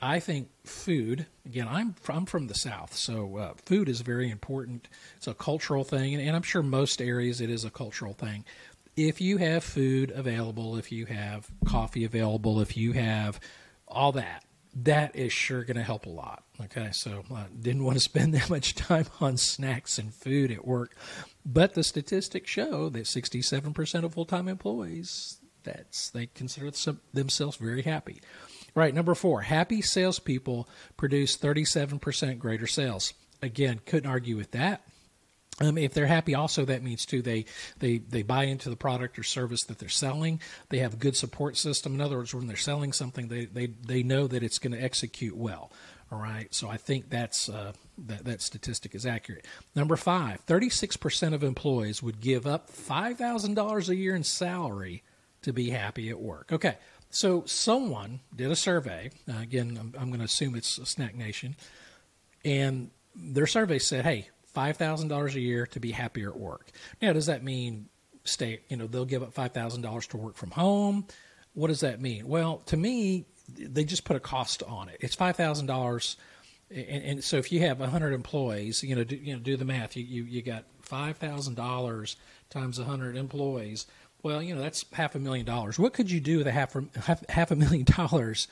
I 0.00 0.20
think 0.20 0.48
food. 0.64 1.26
Again, 1.44 1.68
I'm 1.68 1.94
from, 1.94 2.26
from 2.26 2.48
the 2.48 2.54
South, 2.54 2.94
so 2.94 3.36
uh, 3.36 3.54
food 3.64 3.88
is 3.88 4.02
very 4.02 4.30
important. 4.30 4.88
It's 5.16 5.26
a 5.26 5.34
cultural 5.34 5.84
thing, 5.84 6.14
and, 6.14 6.22
and 6.22 6.36
I'm 6.36 6.42
sure 6.42 6.62
most 6.62 7.00
areas 7.00 7.40
it 7.40 7.50
is 7.50 7.64
a 7.64 7.70
cultural 7.70 8.12
thing. 8.12 8.44
If 8.96 9.20
you 9.20 9.38
have 9.38 9.64
food 9.64 10.10
available, 10.10 10.76
if 10.76 10.90
you 10.92 11.06
have 11.06 11.48
coffee 11.66 12.04
available, 12.04 12.60
if 12.60 12.76
you 12.76 12.92
have 12.92 13.40
all 13.88 14.12
that, 14.12 14.44
that 14.74 15.16
is 15.16 15.32
sure 15.32 15.64
going 15.64 15.76
to 15.76 15.82
help 15.82 16.04
a 16.04 16.10
lot. 16.10 16.44
Okay, 16.62 16.90
so 16.92 17.24
I 17.32 17.42
uh, 17.42 17.44
didn't 17.58 17.84
want 17.84 17.96
to 17.96 18.00
spend 18.04 18.34
that 18.34 18.50
much 18.50 18.74
time 18.74 19.06
on 19.20 19.36
snacks 19.38 19.98
and 19.98 20.12
food 20.12 20.50
at 20.50 20.66
work, 20.66 20.94
but 21.44 21.74
the 21.74 21.84
statistics 21.84 22.50
show 22.50 22.90
that 22.90 23.04
67% 23.04 24.04
of 24.04 24.14
full-time 24.14 24.48
employees 24.48 25.40
that's 25.66 26.10
they 26.10 26.26
consider 26.26 26.70
themselves 27.12 27.56
very 27.56 27.82
happy. 27.82 28.20
Right, 28.76 28.94
number 28.94 29.14
four, 29.14 29.40
happy 29.40 29.80
salespeople 29.80 30.68
produce 30.98 31.38
37% 31.38 32.38
greater 32.38 32.66
sales. 32.66 33.14
Again, 33.40 33.80
couldn't 33.86 34.08
argue 34.08 34.36
with 34.36 34.50
that. 34.50 34.82
Um, 35.58 35.78
if 35.78 35.94
they're 35.94 36.06
happy, 36.06 36.34
also 36.34 36.66
that 36.66 36.82
means 36.82 37.06
too 37.06 37.22
they, 37.22 37.46
they 37.78 37.96
they 37.96 38.20
buy 38.20 38.44
into 38.44 38.68
the 38.68 38.76
product 38.76 39.18
or 39.18 39.22
service 39.22 39.64
that 39.64 39.78
they're 39.78 39.88
selling. 39.88 40.42
They 40.68 40.80
have 40.80 40.92
a 40.92 40.98
good 40.98 41.16
support 41.16 41.56
system. 41.56 41.94
In 41.94 42.02
other 42.02 42.18
words, 42.18 42.34
when 42.34 42.46
they're 42.46 42.56
selling 42.58 42.92
something, 42.92 43.28
they 43.28 43.46
they, 43.46 43.68
they 43.68 44.02
know 44.02 44.26
that 44.26 44.42
it's 44.42 44.58
going 44.58 44.74
to 44.74 44.82
execute 44.82 45.34
well. 45.34 45.72
All 46.12 46.20
right, 46.20 46.54
so 46.54 46.68
I 46.68 46.76
think 46.76 47.08
that's 47.08 47.48
uh, 47.48 47.72
that 48.06 48.26
that 48.26 48.42
statistic 48.42 48.94
is 48.94 49.06
accurate. 49.06 49.46
Number 49.74 49.96
five, 49.96 50.40
36 50.40 50.98
percent 50.98 51.34
of 51.34 51.42
employees 51.42 52.02
would 52.02 52.20
give 52.20 52.46
up 52.46 52.68
five 52.68 53.16
thousand 53.16 53.54
dollars 53.54 53.88
a 53.88 53.96
year 53.96 54.14
in 54.14 54.24
salary 54.24 55.02
to 55.40 55.52
be 55.52 55.70
happy 55.70 56.10
at 56.10 56.20
work. 56.20 56.52
Okay, 56.52 56.76
so 57.10 57.44
someone 57.46 58.20
did 58.34 58.50
a 58.50 58.56
survey. 58.56 59.10
Uh, 59.28 59.40
again, 59.40 59.76
I'm, 59.80 59.94
I'm 59.98 60.08
going 60.08 60.18
to 60.18 60.24
assume 60.24 60.54
it's 60.54 60.80
Snack 60.88 61.14
Nation, 61.14 61.56
and 62.44 62.90
their 63.14 63.46
survey 63.46 63.78
said, 63.78 64.04
"Hey, 64.04 64.28
five 64.52 64.76
thousand 64.76 65.08
dollars 65.08 65.34
a 65.34 65.40
year 65.40 65.66
to 65.68 65.80
be 65.80 65.92
happier 65.92 66.30
at 66.30 66.38
work." 66.38 66.70
Now, 67.00 67.12
does 67.12 67.26
that 67.26 67.42
mean 67.42 67.88
stay? 68.24 68.60
You 68.68 68.76
know, 68.76 68.86
they'll 68.86 69.04
give 69.04 69.22
up 69.22 69.32
five 69.32 69.52
thousand 69.52 69.82
dollars 69.82 70.06
to 70.08 70.16
work 70.16 70.36
from 70.36 70.50
home. 70.50 71.06
What 71.54 71.68
does 71.68 71.80
that 71.80 72.00
mean? 72.00 72.28
Well, 72.28 72.58
to 72.66 72.76
me, 72.76 73.26
they 73.48 73.84
just 73.84 74.04
put 74.04 74.16
a 74.16 74.20
cost 74.20 74.62
on 74.62 74.88
it. 74.88 74.98
It's 75.00 75.14
five 75.14 75.36
thousand 75.36 75.66
dollars, 75.66 76.16
and, 76.70 77.22
so 77.24 77.36
if 77.38 77.50
you 77.50 77.60
have 77.60 77.78
hundred 77.78 78.12
employees, 78.12 78.82
you 78.82 78.94
know, 78.94 79.04
do, 79.04 79.16
you 79.16 79.34
know, 79.34 79.40
do 79.40 79.56
the 79.56 79.64
math. 79.64 79.96
You 79.96 80.04
you, 80.04 80.24
you 80.24 80.42
got 80.42 80.64
five 80.82 81.16
thousand 81.16 81.54
dollars 81.54 82.16
times 82.50 82.78
hundred 82.78 83.16
employees. 83.16 83.86
Well, 84.22 84.42
you 84.42 84.54
know, 84.54 84.60
that's 84.60 84.84
half 84.92 85.14
a 85.14 85.18
million 85.18 85.46
dollars. 85.46 85.78
What 85.78 85.92
could 85.92 86.10
you 86.10 86.20
do 86.20 86.38
with 86.38 86.46
a 86.46 86.52
half 86.52 86.76
half, 87.04 87.28
half 87.28 87.50
a 87.50 87.56
million 87.56 87.84
dollars 87.96 88.48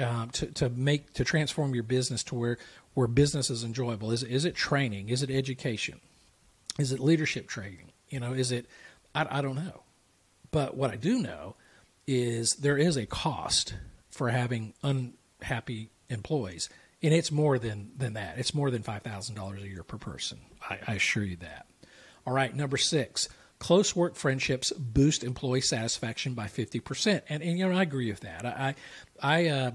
uh, 0.00 0.26
to 0.32 0.46
to 0.46 0.68
make 0.68 1.12
to 1.14 1.24
transform 1.24 1.74
your 1.74 1.84
business 1.84 2.22
to 2.24 2.34
where 2.34 2.58
where 2.94 3.06
business 3.06 3.50
is 3.50 3.64
enjoyable? 3.64 4.12
Is 4.12 4.22
is 4.22 4.44
it 4.44 4.54
training? 4.54 5.08
Is 5.08 5.22
it 5.22 5.30
education? 5.30 6.00
Is 6.78 6.92
it 6.92 7.00
leadership 7.00 7.48
training? 7.48 7.92
You 8.08 8.20
know, 8.20 8.32
is 8.32 8.52
it? 8.52 8.66
I, 9.14 9.38
I 9.38 9.40
don't 9.40 9.56
know, 9.56 9.82
but 10.50 10.76
what 10.76 10.90
I 10.90 10.96
do 10.96 11.20
know 11.20 11.56
is 12.06 12.52
there 12.52 12.78
is 12.78 12.96
a 12.96 13.06
cost 13.06 13.74
for 14.10 14.30
having 14.30 14.74
unhappy 14.82 15.90
employees. 16.08 16.68
And 17.02 17.12
it's 17.12 17.30
more 17.30 17.58
than, 17.58 17.92
than 17.96 18.14
that. 18.14 18.38
It's 18.38 18.54
more 18.54 18.70
than 18.70 18.82
$5,000 18.82 19.62
a 19.62 19.68
year 19.68 19.82
per 19.82 19.98
person. 19.98 20.38
I, 20.68 20.78
I 20.86 20.94
assure 20.94 21.24
you 21.24 21.36
that. 21.36 21.66
All 22.26 22.32
right, 22.32 22.54
number 22.54 22.76
six, 22.76 23.28
close 23.58 23.96
work 23.96 24.16
friendships 24.16 24.72
boost 24.72 25.24
employee 25.24 25.60
satisfaction 25.60 26.34
by 26.34 26.46
50%. 26.46 27.22
And, 27.28 27.42
and 27.42 27.58
you 27.58 27.68
know, 27.68 27.76
I 27.76 27.82
agree 27.82 28.10
with 28.10 28.20
that. 28.20 28.44
I, 28.44 28.74
I, 29.22 29.48
uh, 29.48 29.70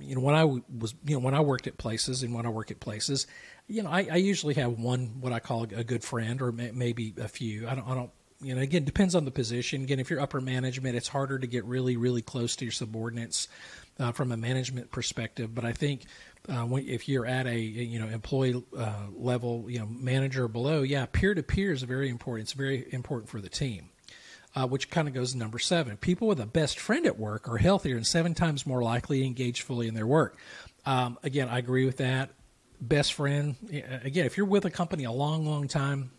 you 0.00 0.14
know, 0.14 0.20
when 0.20 0.34
I 0.34 0.44
was, 0.44 0.94
you 1.04 1.14
know, 1.14 1.20
when 1.20 1.34
I 1.34 1.40
worked 1.40 1.66
at 1.66 1.78
places 1.78 2.22
and 2.22 2.34
when 2.34 2.46
I 2.46 2.50
work 2.50 2.70
at 2.70 2.80
places, 2.80 3.26
you 3.66 3.82
know, 3.82 3.90
I, 3.90 4.08
I 4.10 4.16
usually 4.16 4.54
have 4.54 4.78
one, 4.78 5.20
what 5.20 5.32
I 5.32 5.40
call 5.40 5.64
a 5.64 5.84
good 5.84 6.02
friend 6.02 6.40
or 6.40 6.52
may, 6.52 6.70
maybe 6.70 7.14
a 7.18 7.28
few. 7.28 7.68
I 7.68 7.74
don't, 7.74 7.86
I 7.86 7.94
don't 7.94 8.10
you 8.40 8.54
know, 8.54 8.60
again, 8.60 8.84
depends 8.84 9.14
on 9.14 9.24
the 9.24 9.30
position. 9.30 9.82
Again, 9.82 9.98
if 9.98 10.10
you're 10.10 10.20
upper 10.20 10.40
management, 10.40 10.96
it's 10.96 11.08
harder 11.08 11.38
to 11.38 11.46
get 11.46 11.64
really, 11.64 11.96
really 11.96 12.22
close 12.22 12.54
to 12.56 12.64
your 12.64 12.72
subordinates 12.72 13.48
uh, 13.98 14.12
from 14.12 14.30
a 14.30 14.36
management 14.36 14.90
perspective. 14.92 15.54
But 15.54 15.64
I 15.64 15.72
think 15.72 16.02
uh, 16.48 16.62
when, 16.62 16.86
if 16.86 17.08
you're 17.08 17.26
at 17.26 17.46
a 17.46 17.58
you 17.58 17.98
know 17.98 18.06
employee 18.06 18.62
uh, 18.76 19.06
level, 19.16 19.66
you 19.68 19.80
know, 19.80 19.86
manager 19.86 20.44
or 20.44 20.48
below, 20.48 20.82
yeah, 20.82 21.06
peer 21.06 21.34
to 21.34 21.42
peer 21.42 21.72
is 21.72 21.82
very 21.82 22.08
important. 22.08 22.46
It's 22.46 22.52
very 22.52 22.86
important 22.92 23.28
for 23.28 23.40
the 23.40 23.48
team. 23.48 23.90
Uh, 24.56 24.66
which 24.66 24.90
kind 24.90 25.06
of 25.06 25.14
goes 25.14 25.32
to 25.32 25.38
number 25.38 25.58
seven. 25.58 25.96
People 25.98 26.26
with 26.26 26.40
a 26.40 26.46
best 26.46 26.80
friend 26.80 27.06
at 27.06 27.18
work 27.18 27.48
are 27.48 27.58
healthier 27.58 27.96
and 27.96 28.06
seven 28.06 28.34
times 28.34 28.66
more 28.66 28.82
likely 28.82 29.20
to 29.20 29.26
engage 29.26 29.60
fully 29.60 29.86
in 29.86 29.94
their 29.94 30.06
work. 30.06 30.38
Um, 30.86 31.18
again, 31.22 31.48
I 31.48 31.58
agree 31.58 31.84
with 31.84 31.98
that. 31.98 32.30
Best 32.80 33.12
friend, 33.12 33.56
again, 33.70 34.24
if 34.24 34.36
you're 34.36 34.46
with 34.46 34.64
a 34.64 34.70
company 34.70 35.04
a 35.04 35.12
long, 35.12 35.44
long 35.44 35.68
time, 35.68 36.10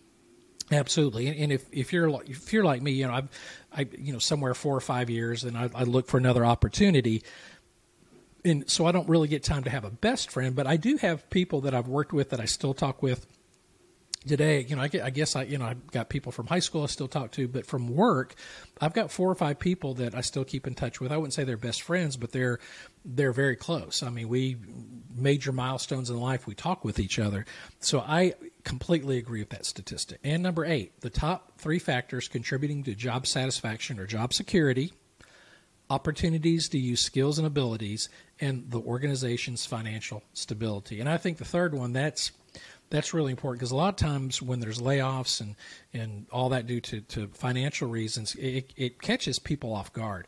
Absolutely, 0.72 1.28
and 1.28 1.52
if, 1.52 1.66
if 1.72 1.92
you're 1.94 2.10
like, 2.10 2.30
if 2.30 2.54
you're 2.54 2.64
like 2.64 2.82
me, 2.82 2.92
you 2.92 3.08
know, 3.08 3.14
I've, 3.14 3.30
I 3.74 3.88
you 3.98 4.14
know 4.14 4.20
somewhere 4.20 4.54
four 4.54 4.76
or 4.76 4.82
five 4.82 5.10
years, 5.10 5.44
and 5.44 5.58
I, 5.58 5.70
I 5.74 5.84
look 5.84 6.08
for 6.08 6.18
another 6.18 6.46
opportunity, 6.46 7.24
and 8.46 8.70
so 8.70 8.86
I 8.86 8.92
don't 8.92 9.10
really 9.10 9.28
get 9.28 9.44
time 9.44 9.64
to 9.64 9.70
have 9.70 9.84
a 9.84 9.90
best 9.90 10.30
friend, 10.30 10.56
but 10.56 10.68
I 10.68 10.78
do 10.78 10.98
have 10.98 11.28
people 11.32 11.62
that 11.62 11.74
I've 11.74 11.88
worked 11.88 12.14
with 12.14 12.30
that 12.30 12.40
I 12.40 12.46
still 12.46 12.76
talk 12.76 13.02
with 13.02 13.26
today, 14.28 14.66
you 14.68 14.76
know, 14.76 14.82
I, 14.82 14.90
I, 15.04 15.10
guess 15.10 15.36
I, 15.36 15.44
you 15.44 15.58
know, 15.58 15.66
I've 15.66 15.88
got 15.92 16.10
people 16.10 16.32
from 16.32 16.48
high 16.48 16.60
school 16.60 16.84
I 16.84 16.88
still 16.88 17.08
talk 17.08 17.32
to, 17.32 17.48
but 17.48 17.66
from 17.66 17.88
work, 17.88 18.36
I've 18.82 18.94
got 18.94 19.12
four 19.12 19.30
or 19.30 19.36
five 19.36 19.60
people 19.60 19.94
that 19.96 20.14
I 20.14 20.22
still 20.22 20.44
keep 20.44 20.68
in 20.68 20.76
touch 20.76 21.00
with. 21.00 21.12
I 21.12 21.18
wouldn't 21.18 21.34
say 21.34 21.44
they're 21.44 21.58
best 21.58 21.82
friends, 21.82 22.18
but 22.18 22.32
they're 22.32 22.60
they're 23.06 23.32
very 23.32 23.56
close. 23.56 24.04
I 24.04 24.10
mean, 24.10 24.28
we 24.28 24.58
major 25.16 25.52
milestones 25.52 26.10
in 26.10 26.20
life 26.20 26.48
we 26.48 26.54
talk 26.54 26.84
with 26.84 27.00
each 27.00 27.18
other. 27.18 27.46
So 27.80 28.00
I 28.02 28.34
completely 28.64 29.18
agree 29.18 29.40
with 29.40 29.50
that 29.50 29.66
statistic. 29.66 30.20
And 30.24 30.44
number 30.44 30.66
eight, 30.66 31.00
the 31.02 31.10
top 31.10 31.58
three 31.58 31.80
factors 31.80 32.28
contributing 32.28 32.84
to 32.84 32.96
job 32.96 33.26
satisfaction 33.26 34.00
or 34.00 34.06
job 34.06 34.34
security. 34.34 34.94
Opportunities 35.92 36.70
to 36.70 36.78
use 36.78 37.02
skills 37.02 37.40
and 37.40 37.48
abilities, 37.48 38.10
and 38.40 38.70
the 38.70 38.80
organization's 38.80 39.66
financial 39.66 40.22
stability. 40.34 41.00
And 41.00 41.10
I 41.10 41.18
think 41.18 41.40
the 41.40 41.46
third 41.46 41.74
one, 41.74 41.94
that's 41.94 42.32
that's 42.90 43.14
really 43.14 43.32
important 43.32 43.60
because 43.60 43.72
a 43.72 43.76
lot 43.76 43.90
of 43.90 43.96
times 43.96 44.42
when 44.42 44.60
there's 44.60 44.80
layoffs 44.80 45.42
and, 45.42 45.56
and 45.94 46.26
all 46.32 46.50
that 46.50 46.66
due 46.66 46.82
to, 46.82 47.02
to 47.02 47.28
financial 47.28 47.88
reasons, 47.88 48.36
it, 48.36 48.74
it 48.76 49.02
catches 49.02 49.40
people 49.40 49.74
off 49.74 49.94
guard. 49.94 50.28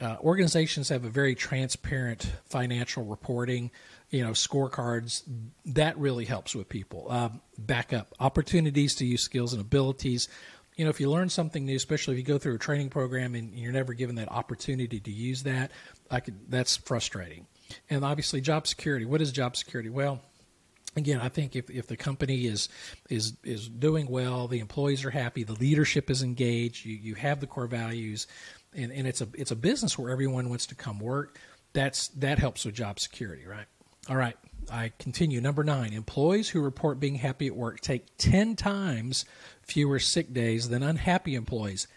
Uh, 0.00 0.16
organizations 0.20 0.88
have 0.88 1.04
a 1.04 1.08
very 1.08 1.34
transparent 1.34 2.32
financial 2.46 3.04
reporting, 3.04 3.70
you 4.10 4.24
know, 4.24 4.32
scorecards. 4.32 5.22
That 5.66 5.96
really 5.98 6.24
helps 6.24 6.54
with 6.54 6.68
people. 6.68 7.06
Uh, 7.08 7.28
backup 7.56 8.14
opportunities 8.18 8.96
to 8.96 9.06
use 9.06 9.22
skills 9.22 9.52
and 9.52 9.62
abilities. 9.62 10.28
You 10.76 10.84
know, 10.84 10.90
if 10.90 11.00
you 11.00 11.08
learn 11.08 11.28
something 11.28 11.64
new, 11.64 11.76
especially 11.76 12.14
if 12.14 12.18
you 12.18 12.24
go 12.24 12.38
through 12.38 12.56
a 12.56 12.58
training 12.58 12.90
program 12.90 13.36
and 13.36 13.54
you're 13.54 13.72
never 13.72 13.94
given 13.94 14.16
that 14.16 14.30
opportunity 14.30 14.98
to 14.98 15.10
use 15.10 15.44
that, 15.44 15.70
I 16.10 16.18
could, 16.18 16.50
that's 16.50 16.76
frustrating. 16.76 17.46
And 17.88 18.04
obviously, 18.04 18.40
job 18.40 18.66
security. 18.66 19.04
What 19.04 19.22
is 19.22 19.30
job 19.30 19.56
security? 19.56 19.90
Well, 19.90 20.20
again, 20.96 21.20
I 21.20 21.28
think 21.28 21.56
if, 21.56 21.70
if 21.70 21.86
the 21.86 21.96
company 21.96 22.46
is 22.46 22.68
is 23.10 23.34
is 23.42 23.68
doing 23.68 24.06
well, 24.08 24.48
the 24.48 24.60
employees 24.60 25.04
are 25.04 25.10
happy, 25.10 25.42
the 25.42 25.54
leadership 25.54 26.10
is 26.10 26.22
engaged, 26.22 26.84
you, 26.84 26.94
you 26.96 27.14
have 27.14 27.40
the 27.40 27.46
core 27.46 27.66
values, 27.66 28.26
and, 28.74 28.92
and 28.92 29.06
it's 29.06 29.20
a 29.20 29.28
it's 29.34 29.50
a 29.50 29.56
business 29.56 29.98
where 29.98 30.10
everyone 30.10 30.48
wants 30.48 30.66
to 30.66 30.74
come 30.74 30.98
work. 31.00 31.38
That's 31.72 32.08
that 32.08 32.38
helps 32.38 32.64
with 32.64 32.74
job 32.74 33.00
security, 33.00 33.46
right? 33.46 33.66
All 34.08 34.16
right, 34.16 34.36
I 34.70 34.92
continue. 34.98 35.40
Number 35.40 35.64
nine, 35.64 35.92
employees 35.92 36.50
who 36.50 36.60
report 36.60 37.00
being 37.00 37.16
happy 37.16 37.46
at 37.46 37.56
work 37.56 37.80
take 37.80 38.06
ten 38.18 38.54
times 38.54 39.24
fewer 39.62 39.98
sick 39.98 40.32
days 40.32 40.68
than 40.68 40.82
unhappy 40.82 41.34
employees. 41.34 41.88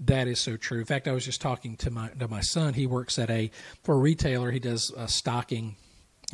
That 0.00 0.26
is 0.26 0.40
so 0.40 0.56
true. 0.56 0.80
In 0.80 0.84
fact, 0.84 1.06
I 1.08 1.12
was 1.12 1.24
just 1.24 1.40
talking 1.40 1.76
to 1.78 1.90
my 1.90 2.08
to 2.18 2.28
my 2.28 2.40
son. 2.40 2.74
He 2.74 2.86
works 2.86 3.18
at 3.18 3.30
a 3.30 3.50
for 3.82 3.94
a 3.94 3.98
retailer. 3.98 4.50
He 4.50 4.58
does 4.58 4.92
uh, 4.96 5.06
stocking 5.06 5.76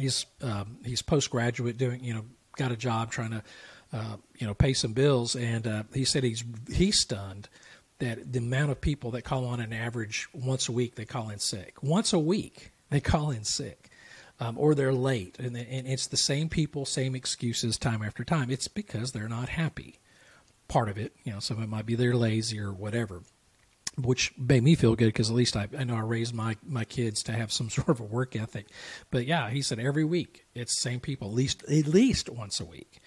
he's 0.00 0.26
um, 0.42 0.78
he's 0.84 1.02
postgraduate 1.02 1.78
doing 1.78 2.02
you 2.02 2.14
know 2.14 2.24
got 2.56 2.72
a 2.72 2.76
job 2.76 3.10
trying 3.10 3.30
to 3.30 3.42
uh, 3.92 4.16
you 4.38 4.46
know 4.46 4.54
pay 4.54 4.72
some 4.72 4.92
bills, 4.92 5.36
and 5.36 5.66
uh, 5.66 5.82
he 5.94 6.04
said 6.04 6.24
he's 6.24 6.44
he's 6.72 7.00
stunned 7.00 7.48
that 7.98 8.32
the 8.32 8.38
amount 8.38 8.70
of 8.70 8.80
people 8.80 9.10
that 9.10 9.22
call 9.22 9.44
on 9.44 9.60
an 9.60 9.72
average 9.72 10.28
once 10.32 10.68
a 10.68 10.72
week 10.72 10.94
they 10.94 11.04
call 11.04 11.28
in 11.28 11.38
sick 11.38 11.82
once 11.82 12.12
a 12.12 12.18
week 12.18 12.72
they 12.90 13.00
call 13.00 13.30
in 13.30 13.44
sick. 13.44 13.86
Um, 14.42 14.56
or 14.56 14.74
they're 14.74 14.94
late, 14.94 15.38
and, 15.38 15.54
and 15.54 15.86
it's 15.86 16.06
the 16.06 16.16
same 16.16 16.48
people, 16.48 16.86
same 16.86 17.14
excuses 17.14 17.76
time 17.76 18.02
after 18.02 18.24
time. 18.24 18.50
It's 18.50 18.68
because 18.68 19.12
they're 19.12 19.28
not 19.28 19.50
happy. 19.50 19.98
Part 20.66 20.88
of 20.88 20.96
it, 20.96 21.14
you 21.24 21.32
know, 21.34 21.40
some 21.40 21.58
of 21.58 21.64
it 21.64 21.68
might 21.68 21.84
be 21.84 21.94
they're 21.94 22.16
lazy 22.16 22.58
or 22.58 22.72
whatever 22.72 23.20
which 24.02 24.36
made 24.38 24.62
me 24.62 24.74
feel 24.74 24.94
good 24.94 25.06
because 25.06 25.30
at 25.30 25.36
least 25.36 25.56
I, 25.56 25.68
I 25.78 25.84
know 25.84 25.96
I 25.96 26.00
raised 26.00 26.34
my, 26.34 26.56
my 26.66 26.84
kids 26.84 27.22
to 27.24 27.32
have 27.32 27.52
some 27.52 27.70
sort 27.70 27.88
of 27.88 28.00
a 28.00 28.04
work 28.04 28.36
ethic. 28.36 28.66
But 29.10 29.26
yeah, 29.26 29.50
he 29.50 29.62
said 29.62 29.78
every 29.78 30.04
week 30.04 30.46
it's 30.54 30.74
the 30.74 30.80
same 30.80 31.00
people, 31.00 31.28
at 31.28 31.34
least 31.34 31.62
at 31.64 31.86
least 31.86 32.28
once 32.28 32.60
a 32.60 32.64
week. 32.64 33.00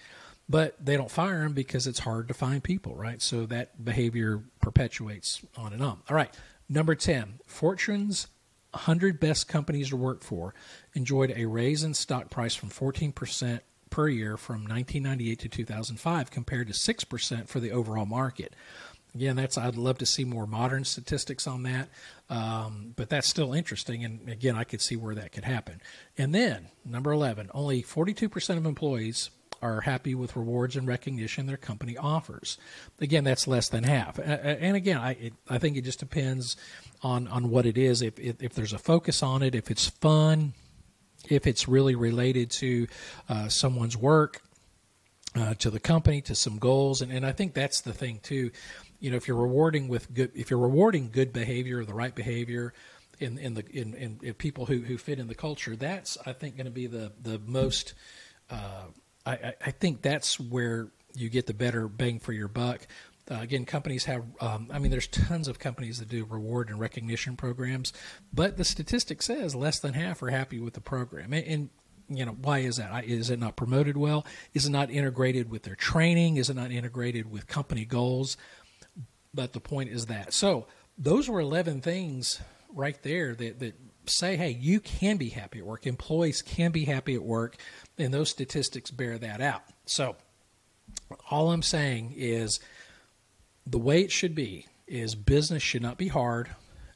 But 0.48 0.76
they 0.84 0.96
don't 0.96 1.10
fire 1.10 1.42
them 1.42 1.54
because 1.54 1.86
it's 1.86 2.00
hard 2.00 2.28
to 2.28 2.34
find 2.34 2.62
people, 2.62 2.94
right? 2.94 3.22
So 3.22 3.46
that 3.46 3.82
behavior 3.82 4.42
perpetuates 4.60 5.40
on 5.56 5.72
and 5.72 5.82
on. 5.82 6.02
All 6.10 6.16
right, 6.16 6.34
number 6.68 6.94
ten, 6.94 7.40
Fortune's 7.46 8.26
100 8.74 9.20
best 9.20 9.48
companies 9.48 9.90
to 9.90 9.96
work 9.96 10.22
for 10.22 10.54
enjoyed 10.94 11.32
a 11.36 11.46
raise 11.46 11.82
in 11.84 11.94
stock 11.94 12.28
price 12.28 12.54
from 12.54 12.70
14% 12.70 13.60
per 13.94 14.08
year 14.08 14.36
from 14.36 14.62
1998 14.62 15.38
to 15.38 15.48
2005 15.48 16.30
compared 16.30 16.66
to 16.66 16.72
6% 16.72 17.48
for 17.48 17.60
the 17.60 17.70
overall 17.70 18.06
market 18.06 18.52
again, 19.14 19.36
that's 19.36 19.56
I'd 19.56 19.76
love 19.76 19.98
to 19.98 20.06
see 20.06 20.24
more 20.24 20.46
modern 20.46 20.84
statistics 20.84 21.46
on 21.46 21.62
that, 21.62 21.88
um, 22.28 22.92
but 22.96 23.08
that's 23.08 23.28
still 23.28 23.52
interesting. 23.52 24.04
And 24.04 24.28
again, 24.28 24.56
I 24.56 24.64
could 24.64 24.80
see 24.80 24.96
where 24.96 25.14
that 25.14 25.32
could 25.32 25.44
happen. 25.44 25.80
And 26.18 26.34
then 26.34 26.68
number 26.84 27.12
eleven, 27.12 27.50
only 27.54 27.82
forty-two 27.82 28.28
percent 28.28 28.58
of 28.58 28.66
employees 28.66 29.30
are 29.62 29.82
happy 29.82 30.14
with 30.14 30.36
rewards 30.36 30.76
and 30.76 30.86
recognition 30.86 31.46
their 31.46 31.56
company 31.56 31.96
offers. 31.96 32.58
Again, 33.00 33.24
that's 33.24 33.46
less 33.46 33.68
than 33.68 33.84
half. 33.84 34.18
And 34.18 34.76
again, 34.76 34.98
I 34.98 35.12
it, 35.12 35.32
I 35.48 35.58
think 35.58 35.76
it 35.76 35.84
just 35.84 36.00
depends 36.00 36.56
on 37.02 37.28
on 37.28 37.50
what 37.50 37.64
it 37.64 37.78
is. 37.78 38.02
If, 38.02 38.18
if, 38.18 38.42
if 38.42 38.54
there's 38.54 38.72
a 38.74 38.78
focus 38.78 39.22
on 39.22 39.42
it, 39.42 39.54
if 39.54 39.70
it's 39.70 39.88
fun, 39.88 40.52
if 41.30 41.46
it's 41.46 41.66
really 41.66 41.94
related 41.94 42.50
to 42.50 42.88
uh, 43.28 43.48
someone's 43.48 43.96
work. 43.96 44.42
Uh, 45.36 45.52
to 45.52 45.68
the 45.68 45.80
company, 45.80 46.20
to 46.20 46.32
some 46.32 46.58
goals, 46.58 47.02
and, 47.02 47.10
and 47.10 47.26
I 47.26 47.32
think 47.32 47.54
that's 47.54 47.80
the 47.80 47.92
thing 47.92 48.20
too 48.22 48.52
you 49.04 49.10
know 49.10 49.16
if 49.16 49.28
you're 49.28 49.36
rewarding 49.36 49.88
with 49.88 50.12
good 50.14 50.30
if 50.34 50.50
you're 50.50 50.58
rewarding 50.58 51.10
good 51.10 51.32
behavior 51.32 51.84
the 51.84 51.94
right 51.94 52.14
behavior 52.14 52.72
in 53.20 53.38
in 53.38 53.54
the 53.54 53.64
in, 53.70 53.94
in, 53.94 54.18
in 54.22 54.34
people 54.34 54.66
who, 54.66 54.78
who 54.80 54.98
fit 54.98 55.18
in 55.18 55.28
the 55.28 55.34
culture. 55.34 55.76
That's 55.76 56.18
I 56.26 56.32
think 56.32 56.56
going 56.56 56.66
to 56.66 56.72
be 56.72 56.86
the 56.86 57.12
the 57.20 57.38
most. 57.38 57.94
Uh, 58.50 58.84
I, 59.26 59.54
I 59.64 59.70
think 59.70 60.02
that's 60.02 60.38
where 60.38 60.88
you 61.14 61.30
get 61.30 61.46
the 61.46 61.54
better 61.54 61.88
bang 61.88 62.18
for 62.18 62.32
your 62.32 62.48
buck. 62.48 62.86
Uh, 63.30 63.36
again, 63.40 63.64
companies 63.64 64.04
have, 64.04 64.22
um, 64.38 64.68
I 64.70 64.78
mean, 64.78 64.90
there's 64.90 65.06
tons 65.06 65.48
of 65.48 65.58
companies 65.58 65.98
that 65.98 66.10
do 66.10 66.26
reward 66.26 66.68
and 66.68 66.78
recognition 66.78 67.36
programs, 67.36 67.94
but 68.34 68.58
the 68.58 68.64
statistic 68.64 69.22
says 69.22 69.54
less 69.54 69.78
than 69.78 69.94
half 69.94 70.22
are 70.22 70.28
happy 70.28 70.60
with 70.60 70.74
the 70.74 70.82
program. 70.82 71.32
And, 71.32 71.46
and 71.46 71.70
you 72.10 72.26
know, 72.26 72.32
why 72.32 72.58
is 72.58 72.76
that? 72.76 73.06
Is 73.06 73.30
it 73.30 73.38
not 73.38 73.56
promoted 73.56 73.96
well? 73.96 74.26
Is 74.52 74.66
it 74.66 74.70
not 74.70 74.90
integrated 74.90 75.50
with 75.50 75.62
their 75.62 75.74
training? 75.74 76.36
Is 76.36 76.50
it 76.50 76.56
not 76.56 76.70
integrated 76.70 77.30
with 77.30 77.46
company 77.46 77.86
goals? 77.86 78.36
But 79.34 79.52
the 79.52 79.60
point 79.60 79.90
is 79.90 80.06
that. 80.06 80.32
So 80.32 80.66
those 80.96 81.28
were 81.28 81.40
11 81.40 81.80
things 81.80 82.40
right 82.72 83.00
there 83.02 83.34
that, 83.34 83.58
that 83.58 83.74
say, 84.06 84.36
hey, 84.36 84.50
you 84.50 84.80
can 84.80 85.16
be 85.16 85.30
happy 85.30 85.58
at 85.58 85.66
work. 85.66 85.86
Employees 85.86 86.42
can 86.42 86.70
be 86.70 86.84
happy 86.84 87.14
at 87.14 87.22
work, 87.22 87.56
and 87.98 88.12
those 88.12 88.30
statistics 88.30 88.90
bear 88.90 89.18
that 89.18 89.40
out. 89.40 89.62
So 89.86 90.16
all 91.30 91.50
I'm 91.50 91.62
saying 91.62 92.14
is 92.16 92.60
the 93.66 93.78
way 93.78 94.02
it 94.02 94.12
should 94.12 94.34
be 94.34 94.66
is 94.86 95.14
business 95.14 95.62
should 95.62 95.82
not 95.82 95.96
be 95.96 96.08
hard 96.08 96.50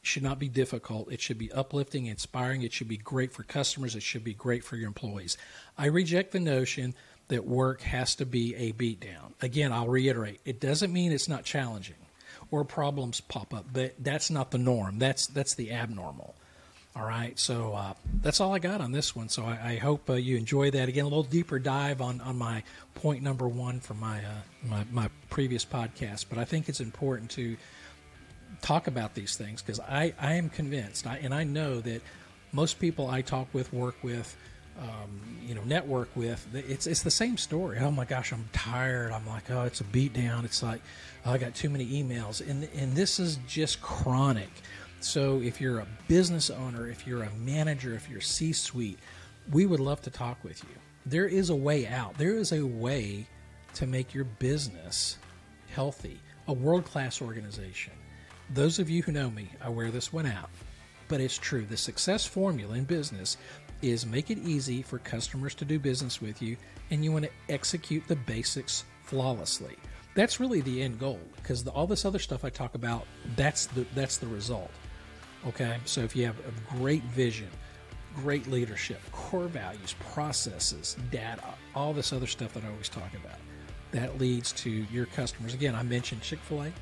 should 0.08 0.22
not 0.22 0.38
be 0.38 0.48
difficult. 0.48 1.12
It 1.12 1.20
should 1.20 1.38
be 1.38 1.52
uplifting, 1.52 2.06
inspiring. 2.06 2.62
It 2.62 2.72
should 2.72 2.88
be 2.88 2.96
great 2.96 3.32
for 3.32 3.42
customers. 3.42 3.94
It 3.94 4.02
should 4.02 4.24
be 4.24 4.34
great 4.34 4.64
for 4.64 4.76
your 4.76 4.88
employees. 4.88 5.36
I 5.76 5.86
reject 5.86 6.32
the 6.32 6.40
notion 6.40 6.94
that 7.28 7.46
work 7.46 7.82
has 7.82 8.14
to 8.16 8.26
be 8.26 8.54
a 8.54 8.72
beatdown. 8.72 9.34
Again, 9.42 9.72
I'll 9.72 9.88
reiterate, 9.88 10.40
it 10.44 10.60
doesn't 10.60 10.92
mean 10.92 11.12
it's 11.12 11.28
not 11.28 11.44
challenging 11.44 11.96
or 12.50 12.64
problems 12.64 13.20
pop 13.20 13.52
up, 13.54 13.66
but 13.72 13.94
that's 13.98 14.30
not 14.30 14.50
the 14.50 14.58
norm. 14.58 14.98
That's 14.98 15.26
that's 15.26 15.54
the 15.54 15.72
abnormal. 15.72 16.34
All 16.96 17.06
right, 17.06 17.38
so 17.38 17.74
uh, 17.74 17.94
that's 18.22 18.40
all 18.40 18.54
I 18.54 18.58
got 18.58 18.80
on 18.80 18.90
this 18.90 19.14
one. 19.14 19.28
So 19.28 19.44
I, 19.44 19.72
I 19.72 19.76
hope 19.76 20.10
uh, 20.10 20.14
you 20.14 20.36
enjoy 20.36 20.72
that. 20.72 20.88
Again, 20.88 21.04
a 21.04 21.08
little 21.08 21.22
deeper 21.22 21.60
dive 21.60 22.00
on, 22.00 22.20
on 22.20 22.36
my 22.36 22.64
point 22.94 23.22
number 23.22 23.46
one 23.46 23.78
from 23.78 24.00
my, 24.00 24.18
uh, 24.18 24.40
my 24.64 24.84
my 24.90 25.08
previous 25.30 25.64
podcast. 25.64 26.26
But 26.28 26.38
I 26.38 26.44
think 26.44 26.68
it's 26.68 26.80
important 26.80 27.30
to 27.32 27.56
talk 28.62 28.88
about 28.88 29.14
these 29.14 29.36
things 29.36 29.62
because 29.62 29.78
I, 29.78 30.12
I 30.20 30.34
am 30.34 30.48
convinced, 30.48 31.06
I, 31.06 31.18
and 31.18 31.32
I 31.32 31.44
know 31.44 31.80
that 31.80 32.02
most 32.52 32.80
people 32.80 33.08
I 33.08 33.22
talk 33.22 33.46
with, 33.52 33.72
work 33.72 33.96
with, 34.02 34.36
um, 34.78 35.20
you 35.46 35.54
know, 35.54 35.62
network 35.64 36.08
with, 36.14 36.46
it's 36.54 36.86
it's 36.86 37.02
the 37.02 37.10
same 37.10 37.36
story. 37.36 37.78
Oh 37.78 37.90
my 37.90 38.04
gosh, 38.04 38.32
I'm 38.32 38.48
tired. 38.52 39.12
I'm 39.12 39.26
like, 39.26 39.50
oh, 39.50 39.62
it's 39.62 39.80
a 39.80 39.84
beat 39.84 40.12
down. 40.12 40.44
It's 40.44 40.62
like, 40.62 40.80
oh, 41.24 41.32
I 41.32 41.38
got 41.38 41.54
too 41.54 41.70
many 41.70 41.86
emails, 41.86 42.46
and 42.48 42.68
and 42.74 42.94
this 42.94 43.18
is 43.18 43.38
just 43.46 43.80
chronic. 43.80 44.50
So 45.00 45.40
if 45.40 45.60
you're 45.60 45.78
a 45.78 45.86
business 46.08 46.50
owner, 46.50 46.88
if 46.88 47.06
you're 47.06 47.22
a 47.22 47.30
manager, 47.36 47.94
if 47.94 48.10
you're 48.10 48.20
C-suite, 48.20 48.98
we 49.52 49.64
would 49.64 49.80
love 49.80 50.02
to 50.02 50.10
talk 50.10 50.42
with 50.42 50.62
you. 50.64 50.70
There 51.06 51.26
is 51.26 51.50
a 51.50 51.56
way 51.56 51.86
out. 51.86 52.18
There 52.18 52.34
is 52.34 52.52
a 52.52 52.66
way 52.66 53.26
to 53.74 53.86
make 53.86 54.12
your 54.12 54.24
business 54.24 55.18
healthy, 55.72 56.18
a 56.48 56.52
world-class 56.52 57.22
organization. 57.22 57.92
Those 58.54 58.78
of 58.78 58.90
you 58.90 59.02
who 59.02 59.12
know 59.12 59.30
me, 59.30 59.50
I 59.60 59.68
wear 59.68 59.90
this 59.90 60.12
one 60.12 60.26
out. 60.26 60.50
But 61.06 61.20
it's 61.20 61.38
true. 61.38 61.64
The 61.64 61.76
success 61.76 62.26
formula 62.26 62.74
in 62.74 62.84
business 62.84 63.36
is 63.82 64.06
make 64.06 64.30
it 64.30 64.38
easy 64.38 64.82
for 64.82 64.98
customers 64.98 65.54
to 65.56 65.64
do 65.64 65.78
business 65.78 66.20
with 66.20 66.42
you, 66.42 66.56
and 66.90 67.04
you 67.04 67.12
want 67.12 67.24
to 67.24 67.30
execute 67.48 68.06
the 68.08 68.16
basics 68.16 68.84
flawlessly. 69.04 69.76
That's 70.14 70.40
really 70.40 70.60
the 70.60 70.82
end 70.82 70.98
goal 70.98 71.20
because 71.36 71.66
all 71.68 71.86
this 71.86 72.04
other 72.04 72.18
stuff 72.18 72.44
I 72.44 72.50
talk 72.50 72.74
about, 72.74 73.06
that's 73.36 73.66
the 73.66 73.86
that's 73.94 74.18
the 74.18 74.26
result. 74.26 74.70
Okay, 75.46 75.76
so 75.84 76.00
if 76.00 76.16
you 76.16 76.26
have 76.26 76.38
a 76.40 76.76
great 76.76 77.02
vision, 77.04 77.48
great 78.16 78.48
leadership, 78.48 79.00
core 79.12 79.46
values, 79.46 79.94
processes, 80.12 80.96
data, 81.12 81.54
all 81.74 81.92
this 81.92 82.12
other 82.12 82.26
stuff 82.26 82.52
that 82.54 82.64
I 82.64 82.68
always 82.68 82.88
talk 82.88 83.14
about, 83.14 83.38
that 83.92 84.18
leads 84.18 84.50
to 84.52 84.70
your 84.70 85.06
customers. 85.06 85.54
Again, 85.54 85.76
I 85.76 85.84
mentioned 85.84 86.22
Chick 86.22 86.40
Fil 86.40 86.64
A 86.64 86.72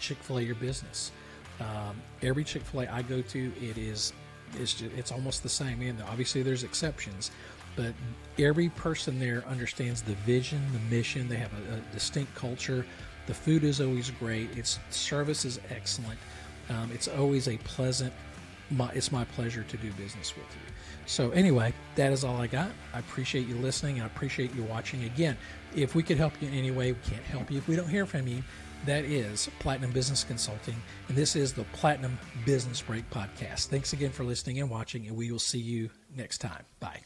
Chick 0.00 0.18
Fil 0.18 0.38
A 0.38 0.42
your 0.42 0.54
business. 0.54 1.12
Um, 1.60 2.00
every 2.22 2.44
Chick 2.44 2.62
Fil 2.62 2.82
A 2.82 2.86
I 2.88 3.02
go 3.02 3.20
to, 3.20 3.52
it 3.60 3.76
is 3.78 4.12
it's 4.54 4.74
just, 4.74 4.94
it's 4.96 5.12
almost 5.12 5.42
the 5.42 5.48
same. 5.48 5.82
And 5.82 6.02
obviously, 6.02 6.42
there's 6.42 6.64
exceptions, 6.64 7.30
but 7.74 7.92
every 8.38 8.68
person 8.70 9.18
there 9.18 9.44
understands 9.48 10.02
the 10.02 10.14
vision, 10.14 10.60
the 10.72 10.96
mission. 10.96 11.28
They 11.28 11.36
have 11.36 11.52
a, 11.52 11.76
a 11.76 11.80
distinct 11.92 12.34
culture. 12.34 12.84
The 13.26 13.34
food 13.34 13.64
is 13.64 13.80
always 13.80 14.10
great. 14.10 14.56
Its 14.56 14.78
service 14.90 15.44
is 15.44 15.60
excellent. 15.70 16.18
Um, 16.68 16.90
it's 16.92 17.08
always 17.08 17.48
a 17.48 17.56
pleasant. 17.58 18.12
My, 18.70 18.90
it's 18.92 19.12
my 19.12 19.24
pleasure 19.24 19.62
to 19.62 19.76
do 19.76 19.92
business 19.92 20.34
with 20.34 20.46
you. 20.54 20.72
So 21.06 21.30
anyway, 21.30 21.72
that 21.94 22.12
is 22.12 22.24
all 22.24 22.36
I 22.36 22.48
got. 22.48 22.70
I 22.92 22.98
appreciate 22.98 23.46
you 23.46 23.54
listening. 23.56 24.00
I 24.00 24.06
appreciate 24.06 24.54
you 24.54 24.64
watching. 24.64 25.04
Again, 25.04 25.36
if 25.74 25.94
we 25.94 26.02
could 26.02 26.16
help 26.16 26.32
you 26.40 26.48
in 26.48 26.54
any 26.54 26.72
way, 26.72 26.92
we 26.92 26.98
can't 27.08 27.22
help 27.24 27.50
you 27.50 27.58
if 27.58 27.68
we 27.68 27.76
don't 27.76 27.88
hear 27.88 28.06
from 28.06 28.26
you. 28.26 28.42
That 28.84 29.04
is 29.04 29.50
Platinum 29.58 29.90
Business 29.90 30.22
Consulting, 30.22 30.80
and 31.08 31.16
this 31.16 31.34
is 31.34 31.52
the 31.52 31.64
Platinum 31.72 32.18
Business 32.44 32.80
Break 32.80 33.08
Podcast. 33.10 33.66
Thanks 33.66 33.92
again 33.92 34.12
for 34.12 34.22
listening 34.22 34.60
and 34.60 34.70
watching, 34.70 35.08
and 35.08 35.16
we 35.16 35.32
will 35.32 35.40
see 35.40 35.58
you 35.58 35.90
next 36.14 36.38
time. 36.38 36.64
Bye. 36.78 37.00